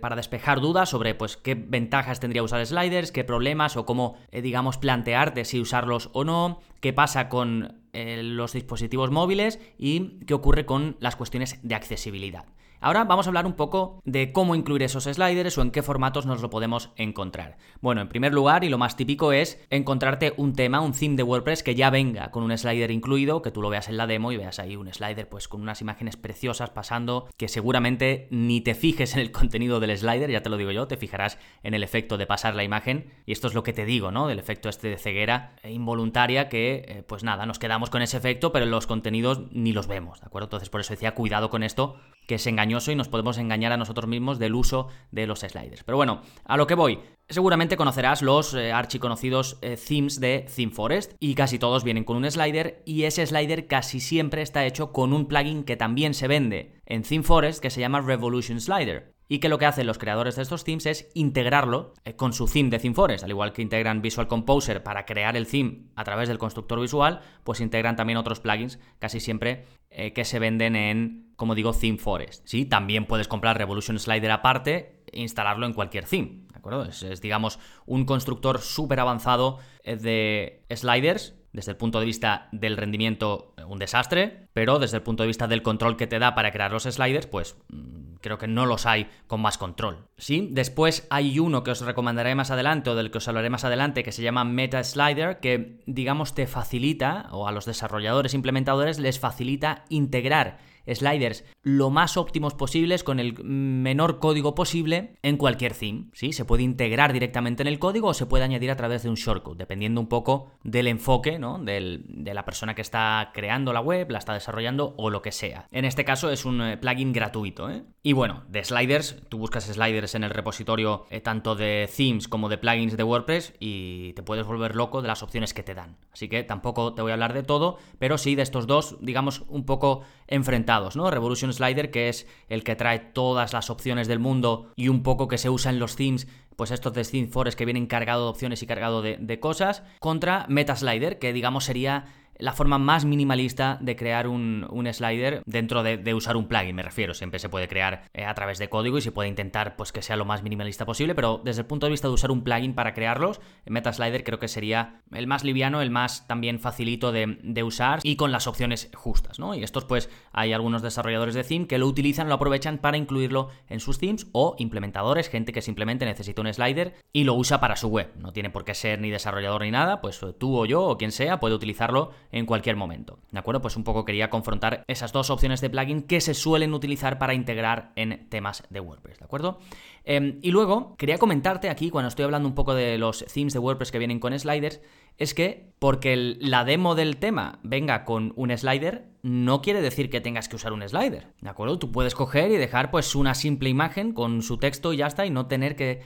para 0.02 0.16
despejar 0.16 0.62
dudas 0.62 0.90
sobre, 0.90 1.16
pues, 1.16 1.38
qué 1.38 1.56
ventajas 1.56 2.20
tendría 2.20 2.44
usar 2.44 2.66
sliders, 2.66 3.12
qué 3.12 3.24
problemas 3.24 3.78
o 3.78 3.86
cómo, 3.86 4.16
eh, 4.32 4.42
digamos, 4.42 4.78
plantearte 4.78 5.46
si 5.46 5.60
usarlos 5.60 6.10
o 6.14 6.24
no, 6.24 6.60
qué 6.82 6.94
pasa 6.94 7.30
con 7.30 7.82
los 7.94 8.54
dispositivos 8.54 9.10
móviles 9.10 9.60
y 9.80 10.20
qué 10.28 10.36
ocurre 10.36 10.68
con 10.68 10.98
las 11.00 11.16
cuestiones 11.16 11.60
de 11.64 11.74
accesibilidad. 11.74 12.46
Ahora 12.80 13.06
vamos 13.06 13.26
a 13.26 13.32
hablar 13.32 13.48
un 13.48 13.54
poco 13.54 14.02
de 14.06 14.32
cómo 14.32 14.54
incluir 14.54 14.84
esos 14.84 15.06
sliders 15.06 15.58
o 15.58 15.64
en 15.64 15.72
qué 15.72 15.82
formatos 15.82 16.28
nos 16.28 16.44
lo 16.44 16.52
podemos 16.52 16.92
encontrar. 16.96 17.58
Bueno, 17.82 18.02
en 18.02 18.08
primer 18.08 18.36
lugar, 18.36 18.64
y 18.64 18.70
lo 18.70 18.78
más 18.78 18.96
típico 18.96 19.32
es 19.32 19.60
encontrarte 19.72 20.36
un 20.38 20.54
tema, 20.54 20.82
un 20.82 20.94
theme 20.94 21.16
de 21.16 21.24
WordPress 21.24 21.64
que 21.64 21.74
ya 21.74 21.90
venga 21.90 22.30
con 22.30 22.44
un 22.44 22.56
slider 22.56 22.92
incluido, 22.92 23.42
que 23.42 23.50
tú 23.50 23.64
lo 23.64 23.70
veas 23.70 23.90
en 23.90 23.98
la 23.98 24.06
demo 24.06 24.32
y 24.32 24.38
veas 24.38 24.60
ahí 24.60 24.76
un 24.76 24.94
slider 24.94 25.28
pues 25.28 25.48
con 25.48 25.62
unas 25.62 25.82
imágenes 25.82 26.18
preciosas 26.18 26.70
pasando, 26.70 27.28
que 27.36 27.48
seguramente 27.48 28.28
ni 28.30 28.62
te 28.62 28.76
fijes 28.76 29.16
en 29.16 29.22
el 29.22 29.32
contenido 29.32 29.80
del 29.80 29.98
slider, 29.98 30.30
ya 30.30 30.44
te 30.44 30.50
lo 30.50 30.58
digo 30.58 30.70
yo, 30.70 30.88
te 30.88 30.98
fijarás 30.98 31.40
en 31.64 31.74
el 31.74 31.82
efecto 31.82 32.18
de 32.18 32.28
pasar 32.28 32.56
la 32.56 32.64
imagen, 32.64 33.12
y 33.26 33.32
esto 33.32 33.48
es 33.48 33.56
lo 33.56 33.64
que 33.64 33.74
te 33.74 33.86
digo, 33.86 34.12
¿no? 34.12 34.28
Del 34.28 34.38
efecto 34.38 34.70
este 34.70 34.90
de 34.90 34.98
ceguera 34.98 35.56
involuntaria 35.64 36.48
que, 36.48 36.86
eh, 36.88 37.04
pues 37.08 37.24
nada, 37.24 37.48
nos 37.48 37.58
quedamos 37.58 37.90
con 37.90 38.04
ese 38.04 38.18
efecto, 38.18 38.52
pero 38.52 38.68
los 38.68 38.86
contenidos 38.86 39.42
ni 39.52 39.74
los 39.74 39.88
vemos, 39.88 40.20
¿de 40.20 40.28
acuerdo? 40.28 40.46
Entonces 40.46 40.70
por 40.70 40.82
eso 40.82 40.94
decía 40.94 41.16
cuidado 41.16 41.50
con 41.50 41.64
esto, 41.64 41.96
que 42.28 42.36
es 42.36 42.46
y 42.70 42.96
nos 42.96 43.08
podemos 43.08 43.38
engañar 43.38 43.72
a 43.72 43.78
nosotros 43.78 44.08
mismos 44.08 44.40
del 44.40 44.56
uso 44.56 44.88
de 45.12 45.26
los 45.26 45.40
sliders. 45.40 45.84
Pero 45.84 45.98
bueno, 45.98 46.22
a 46.44 46.58
lo 46.58 46.68
que 46.68 46.76
voy. 46.76 47.00
Seguramente 47.30 47.76
conocerás 47.76 48.22
los 48.22 48.54
eh, 48.54 48.72
archiconocidos 48.72 49.58
eh, 49.62 49.78
themes 49.78 50.20
de 50.20 50.46
ThemeForest 50.54 51.14
y 51.20 51.36
casi 51.36 51.60
todos 51.60 51.84
vienen 51.84 52.06
con 52.06 52.18
un 52.18 52.30
slider 52.30 52.82
y 52.86 53.04
ese 53.04 53.26
slider 53.26 53.68
casi 53.68 54.00
siempre 54.00 54.42
está 54.42 54.66
hecho 54.66 54.94
con 54.94 55.12
un 55.12 55.28
plugin 55.28 55.64
que 55.64 55.76
también 55.76 56.14
se 56.14 56.28
vende 56.28 56.80
en 56.86 57.04
ThemeForest 57.04 57.62
que 57.62 57.70
se 57.70 57.82
llama 57.82 58.00
Revolution 58.00 58.62
Slider 58.62 59.14
y 59.28 59.40
que 59.40 59.50
lo 59.50 59.58
que 59.58 59.66
hacen 59.66 59.88
los 59.88 59.98
creadores 59.98 60.38
de 60.38 60.44
estos 60.44 60.64
themes 60.64 60.86
es 60.86 61.10
integrarlo 61.16 61.94
eh, 62.06 62.16
con 62.16 62.32
su 62.32 62.48
theme 62.48 62.70
de 62.70 62.80
ThemeForest, 62.80 63.26
al 63.26 63.32
igual 63.32 63.52
que 63.52 63.62
integran 63.62 64.02
Visual 64.02 64.30
Composer 64.30 64.82
para 64.84 65.06
crear 65.06 65.36
el 65.36 65.48
theme 65.48 65.90
a 65.96 66.06
través 66.06 66.30
del 66.30 66.38
constructor 66.38 66.80
visual, 66.80 67.20
pues 67.44 67.60
integran 67.60 67.98
también 67.98 68.18
otros 68.18 68.40
plugins 68.40 68.80
casi 69.00 69.20
siempre 69.20 69.66
que 69.90 70.26
se 70.26 70.38
venden 70.38 70.76
en, 70.76 71.27
como 71.38 71.56
digo, 71.56 71.72
ThemeForest. 71.72 72.46
Sí, 72.46 72.66
también 72.66 73.06
puedes 73.06 73.30
comprar 73.30 73.58
Revolution 73.58 73.98
Slider 73.98 74.32
aparte 74.32 75.04
e 75.12 75.22
instalarlo 75.22 75.66
en 75.66 75.74
cualquier 75.74 76.06
theme, 76.06 76.48
¿de 76.52 76.58
acuerdo? 76.58 76.84
Es, 76.84 77.22
digamos, 77.22 77.60
un 77.86 78.04
constructor 78.06 78.60
súper 78.60 79.00
avanzado 79.00 79.60
eh, 79.84 79.96
de 79.96 80.66
sliders 80.76 81.36
desde 81.54 81.72
el 81.72 81.78
punto 81.78 82.00
de 82.00 82.06
vista 82.06 82.50
del 82.52 82.78
rendimiento 82.78 83.56
un 83.68 83.80
desastre, 83.80 84.48
pero 84.54 84.80
desde 84.80 84.98
el 84.98 85.04
punto 85.04 85.24
de 85.24 85.28
vista 85.28 85.48
del 85.48 85.64
control 85.64 85.98
que 85.98 86.08
te 86.08 86.20
da 86.20 86.36
para 86.36 86.52
crear 86.52 86.72
los 86.72 86.84
sliders, 86.84 87.28
pues 87.28 87.56
mm, 87.70 88.16
creo 88.22 88.38
que 88.38 88.48
no 88.48 88.66
los 88.66 88.86
hay 88.86 89.10
con 89.28 89.42
más 89.42 89.58
control. 89.58 90.08
Sí, 90.18 90.50
después 90.52 91.08
hay 91.10 91.40
uno 91.40 91.64
que 91.64 91.72
os 91.72 91.82
recomendaré 91.82 92.36
más 92.36 92.52
adelante 92.52 92.90
o 92.90 92.96
del 92.96 93.12
que 93.12 93.18
os 93.20 93.28
hablaré 93.28 93.50
más 93.50 93.64
adelante 93.64 94.04
que 94.04 94.12
se 94.12 94.22
llama 94.22 94.44
Meta 94.44 94.84
Slider, 94.84 95.40
que 95.40 95.80
digamos 95.86 96.36
te 96.36 96.48
facilita, 96.48 97.28
o 97.32 97.48
a 97.48 97.52
los 97.52 97.66
desarrolladores 97.66 98.34
implementadores 98.34 99.00
les 99.00 99.20
facilita 99.20 99.86
integrar 99.90 100.60
sliders 100.94 101.44
lo 101.64 101.90
más 101.90 102.18
óptimos 102.18 102.54
posibles 102.54 103.04
con 103.04 103.20
el 103.20 103.44
menor 103.44 104.20
código 104.20 104.56
posible 104.56 105.18
en 105.22 105.38
cualquier 105.38 105.74
theme. 105.74 106.06
¿sí? 106.14 106.34
Se 106.34 106.46
puede 106.46 106.64
integrar 106.64 107.14
directamente 107.14 107.62
en 107.62 107.68
el 107.68 107.80
código 107.80 108.08
o 108.08 108.14
se 108.14 108.26
puede 108.26 108.44
añadir 108.44 108.72
a 108.72 108.76
través 108.76 109.04
de 109.04 109.10
un 109.10 109.16
shortcut, 109.16 109.58
dependiendo 109.58 110.00
un 110.00 110.08
poco 110.08 110.52
del 110.64 110.88
enfoque 110.88 111.40
¿no? 111.40 111.60
de 111.60 112.32
la 112.34 112.46
persona 112.46 112.74
que 112.74 112.82
está 112.82 113.32
creando 113.34 113.74
la 113.74 113.82
web, 113.82 114.10
la 114.12 114.20
está 114.20 114.34
desarrollando 114.34 114.96
o 114.98 115.10
lo 115.10 115.22
que 115.22 115.32
sea. 115.32 115.68
En 115.72 115.86
este 115.86 116.06
caso 116.06 116.30
es 116.30 116.46
un 116.46 116.62
eh, 116.62 116.78
plugin 116.78 117.12
gratuito. 117.12 117.70
¿eh? 117.70 117.84
Y 118.02 118.14
bueno, 118.14 118.44
de 118.48 118.64
sliders, 118.64 119.22
tú 119.30 119.38
buscas 119.38 119.66
sliders 119.66 120.16
en 120.16 120.24
el 120.24 120.30
repositorio 120.30 121.06
eh, 121.10 121.20
tanto 121.20 121.56
de 121.56 121.90
themes 121.96 122.28
como 122.28 122.50
de 122.50 122.58
plugins 122.58 122.96
de 122.96 123.04
WordPress 123.04 123.54
y 123.60 124.14
te 124.14 124.24
puedes 124.24 124.46
volver 124.46 124.76
loco 124.76 125.02
de 125.02 125.10
las 125.10 125.24
opciones 125.24 125.54
que 125.54 125.64
te 125.64 125.76
dan. 125.76 125.98
Así 126.14 126.30
que 126.30 126.44
tampoco 126.44 126.94
te 126.94 127.02
voy 127.02 127.12
a 127.12 127.16
hablar 127.16 127.34
de 127.34 127.44
todo, 127.44 127.78
pero 128.00 128.18
sí 128.18 128.36
de 128.36 128.44
estos 128.44 128.68
dos, 128.68 128.98
digamos, 129.02 129.44
un 129.50 129.66
poco 129.66 130.04
enfrentados 130.28 130.77
¿no? 130.96 131.10
Revolution 131.12 131.54
Slider, 131.54 131.92
que 131.92 132.10
es 132.10 132.28
el 132.50 132.64
que 132.64 132.76
trae 132.76 133.00
todas 133.00 133.54
las 133.54 133.70
opciones 133.70 134.08
del 134.08 134.20
mundo 134.20 134.72
y 134.76 134.90
un 134.90 135.04
poco 135.04 135.28
que 135.28 135.38
se 135.38 135.50
usa 135.50 135.72
en 135.72 135.80
los 135.80 135.96
themes, 135.96 136.28
pues 136.56 136.72
estos 136.72 136.94
de 136.94 137.04
Theme 137.04 137.28
Forest 137.28 137.58
que 137.58 137.66
vienen 137.66 137.86
cargado 137.86 138.24
de 138.24 138.30
opciones 138.30 138.64
y 138.64 138.68
cargado 138.68 139.02
de, 139.02 139.18
de 139.20 139.40
cosas, 139.40 139.84
contra 140.00 140.46
Meta 140.50 140.76
Slider, 140.76 141.20
que 141.20 141.34
digamos 141.34 141.66
sería 141.66 142.06
la 142.40 142.54
forma 142.54 142.78
más 142.78 143.06
minimalista 143.06 143.78
de 143.82 143.96
crear 143.96 144.28
un, 144.28 144.66
slider 144.92 145.42
dentro 145.46 145.84
de, 145.84 146.14
usar 146.14 146.38
un 146.38 146.48
plugin, 146.48 146.76
me 146.76 146.84
refiero. 146.84 147.14
Siempre 147.14 147.40
se 147.40 147.50
puede 147.50 147.68
crear 147.68 148.04
eh, 148.14 148.26
a 148.26 148.34
través 148.34 148.58
de 148.60 148.70
código 148.70 148.98
y 148.98 149.02
se 149.02 149.12
puede 149.12 149.30
intentar 149.30 149.76
pues, 149.76 149.92
que 149.92 150.02
sea 150.02 150.16
lo 150.16 150.26
más 150.26 150.44
minimalista 150.44 150.86
posible, 150.86 151.16
pero 151.16 151.42
desde 151.44 151.62
el 151.62 151.68
punto 151.68 151.86
de 151.86 151.92
vista 151.92 152.08
de 152.08 152.14
usar 152.14 152.32
un 152.32 152.44
plugin 152.44 152.74
para 152.74 152.94
crearlos, 152.94 153.42
MetaSlider 153.66 154.24
creo 154.24 154.40
que 154.40 154.48
sería 154.48 155.02
el 155.12 155.28
más 155.28 155.44
liviano, 155.44 155.82
el 155.82 155.92
más 155.92 156.28
también 156.28 156.60
facilito 156.60 157.12
de, 157.12 157.38
de, 157.44 157.64
usar 157.64 158.00
y 158.04 158.16
con 158.16 158.32
las 158.32 158.48
opciones 158.48 158.90
justas, 158.94 159.40
¿no? 159.40 159.56
Y 159.56 159.64
estos 159.64 159.86
pues 159.86 160.10
hay 160.32 160.54
algunos 160.54 160.82
desarrolladores 160.82 161.36
de 161.36 161.44
theme 161.44 161.68
que 161.68 161.78
lo 161.78 161.88
utilizan, 161.88 162.30
lo 162.30 162.36
aprovechan 162.36 162.78
para 162.78 162.98
incluirlo 162.98 163.50
en 163.68 163.80
sus 163.80 164.00
themes 164.00 164.28
o 164.32 164.56
implementadores, 164.58 165.30
gente 165.30 165.52
que 165.52 165.62
simplemente 165.62 166.06
necesita 166.06 166.42
un 166.42 166.54
slider 166.54 166.96
y 167.14 167.24
lo 167.24 167.34
usa 167.34 167.60
para 167.60 167.76
su 167.76 167.88
web. 167.90 168.12
No 168.18 168.32
tiene 168.32 168.50
por 168.50 168.64
qué 168.64 168.74
ser 168.74 169.00
ni 169.00 169.10
desarrollador 169.10 169.64
ni 169.64 169.72
nada, 169.72 170.02
pues 170.02 170.22
tú 170.38 170.58
o 170.58 170.66
yo 170.66 170.84
o 170.84 170.98
quien 170.98 171.12
sea 171.12 171.40
puede 171.40 171.56
utilizarlo 171.56 172.12
en 172.32 172.46
cualquier 172.46 172.76
momento. 172.76 173.20
¿De 173.32 173.40
acuerdo? 173.40 173.62
Pues 173.62 173.78
un 173.78 173.84
poco 173.84 174.06
quería 174.06 174.30
confrontar 174.30 174.84
esas 174.88 175.12
dos 175.12 175.30
opciones 175.30 175.62
de 175.62 175.70
plugin 175.70 176.04
que 176.04 176.22
se 176.22 176.34
suelen 176.34 176.74
utilizar 176.74 177.18
para 177.18 177.34
integrar 177.34 177.92
en 177.96 178.28
temas 178.30 178.64
de 178.70 178.80
WordPress. 178.80 179.20
¿De 179.20 179.26
acuerdo? 179.26 179.60
Em, 180.04 180.40
y 180.42 180.52
luego 180.52 180.96
quería 180.98 181.18
comentarte 181.18 181.70
aquí, 181.70 181.90
cuando 181.90 182.10
estoy 182.10 182.26
hablando 182.26 182.48
un 182.48 182.56
poco 182.56 182.74
de 182.74 182.98
los 182.98 183.26
themes 183.34 183.54
de 183.54 183.60
WordPress 183.60 183.92
que 183.92 184.00
vienen 184.00 184.20
con 184.20 184.38
sliders, 184.38 184.82
es 185.18 185.34
que 185.34 185.74
porque 185.80 186.16
la 186.40 186.64
demo 186.64 186.96
del 186.96 187.18
tema 187.18 187.60
venga 187.64 188.06
con 188.06 188.34
un 188.36 188.56
slider, 188.56 189.06
no 189.24 189.62
quiere 189.62 189.82
decir 189.82 190.10
que 190.10 190.22
tengas 190.22 190.48
que 190.48 190.56
usar 190.56 190.74
un 190.74 190.88
slider, 190.88 191.28
¿de 191.42 191.50
acuerdo? 191.50 191.80
Tú 191.80 191.92
puedes 191.92 192.16
coger 192.16 192.52
y 192.52 192.58
dejar 192.58 192.92
pues 192.92 193.16
una 193.16 193.34
simple 193.34 193.70
imagen 193.70 194.14
con 194.14 194.42
su 194.42 194.58
texto 194.58 194.94
y 194.94 194.98
ya 194.98 195.08
está 195.08 195.26
y 195.26 195.30
no 195.30 195.48
tener 195.48 195.76
que 195.76 196.02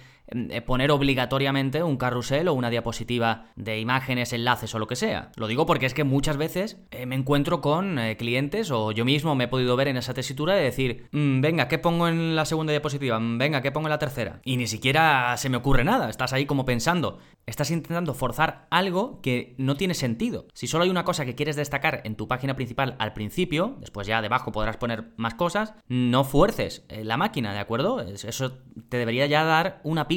poner 0.66 0.92
obligatoriamente 0.92 1.84
un 1.84 1.98
carrusel 1.98 2.48
o 2.48 2.54
una 2.54 2.70
diapositiva 2.70 3.46
de 3.56 3.80
imágenes, 3.80 4.34
enlaces 4.34 4.74
o 4.74 4.80
lo 4.80 4.88
que 4.88 4.96
sea. 4.96 5.32
Lo 5.36 5.48
digo 5.48 5.66
porque 5.66 5.86
es 5.86 5.94
que 5.94 6.04
muchas 6.04 6.38
veces 6.38 6.78
eh, 6.92 7.06
me 7.06 7.16
encuentro 7.16 7.62
con 7.62 8.00
eh, 8.00 8.18
clientes 8.18 8.72
o 8.72 8.92
yo 8.92 9.06
mismo 9.06 9.36
me 9.36 9.46
he 9.46 9.48
podido 9.48 9.76
ver 9.76 9.88
en 9.88 9.98
esa 9.98 10.14
tesitura 10.14 10.56
de 10.56 10.64
decir, 10.64 11.08
mm, 11.12 11.42
venga, 11.42 11.68
¿qué 11.68 11.78
pongo 11.78 12.08
en 12.08 12.36
la 12.36 12.46
segunda 12.46 12.72
diapositiva? 12.72 13.20
Mm, 13.20 13.38
venga, 13.38 13.62
¿qué 13.62 13.72
pongo 13.72 13.88
en 13.88 13.92
la 13.92 14.00
tercera? 14.00 14.42
Y 14.44 14.58
ni 14.58 14.68
siquiera 14.68 15.36
se 15.38 15.50
me 15.50 15.58
ocurre 15.58 15.84
nada, 15.84 16.10
estás 16.10 16.34
ahí 16.34 16.46
como 16.46 16.66
pensando, 16.66 17.20
estás 17.46 17.72
intentando 17.72 18.14
forzar 18.14 18.68
algo 18.70 19.22
que 19.22 19.56
no 19.58 19.76
tiene 19.76 19.94
sentido. 19.94 20.48
Si 20.54 20.68
solo 20.68 20.84
hay 20.84 20.90
una 20.90 21.06
cosa 21.06 21.26
que 21.26 21.36
quieres 21.36 21.56
destacar 21.56 22.02
en 22.06 22.16
tu 22.16 22.28
página 22.28 22.56
principal 22.56 22.96
al 23.00 23.14
principio, 23.14 23.76
después 23.80 24.08
ya 24.08 24.22
debajo 24.22 24.52
podrás 24.52 24.78
poner 24.78 25.12
más 25.18 25.36
cosas, 25.36 25.74
no 25.88 26.24
fuerces 26.24 26.86
la 26.90 27.18
máquina, 27.18 27.54
¿de 27.54 27.60
acuerdo? 27.60 28.02
Eso 28.02 28.60
te 28.90 28.98
debería 28.98 29.26
ya 29.26 29.44
dar 29.44 29.82
una 29.84 30.08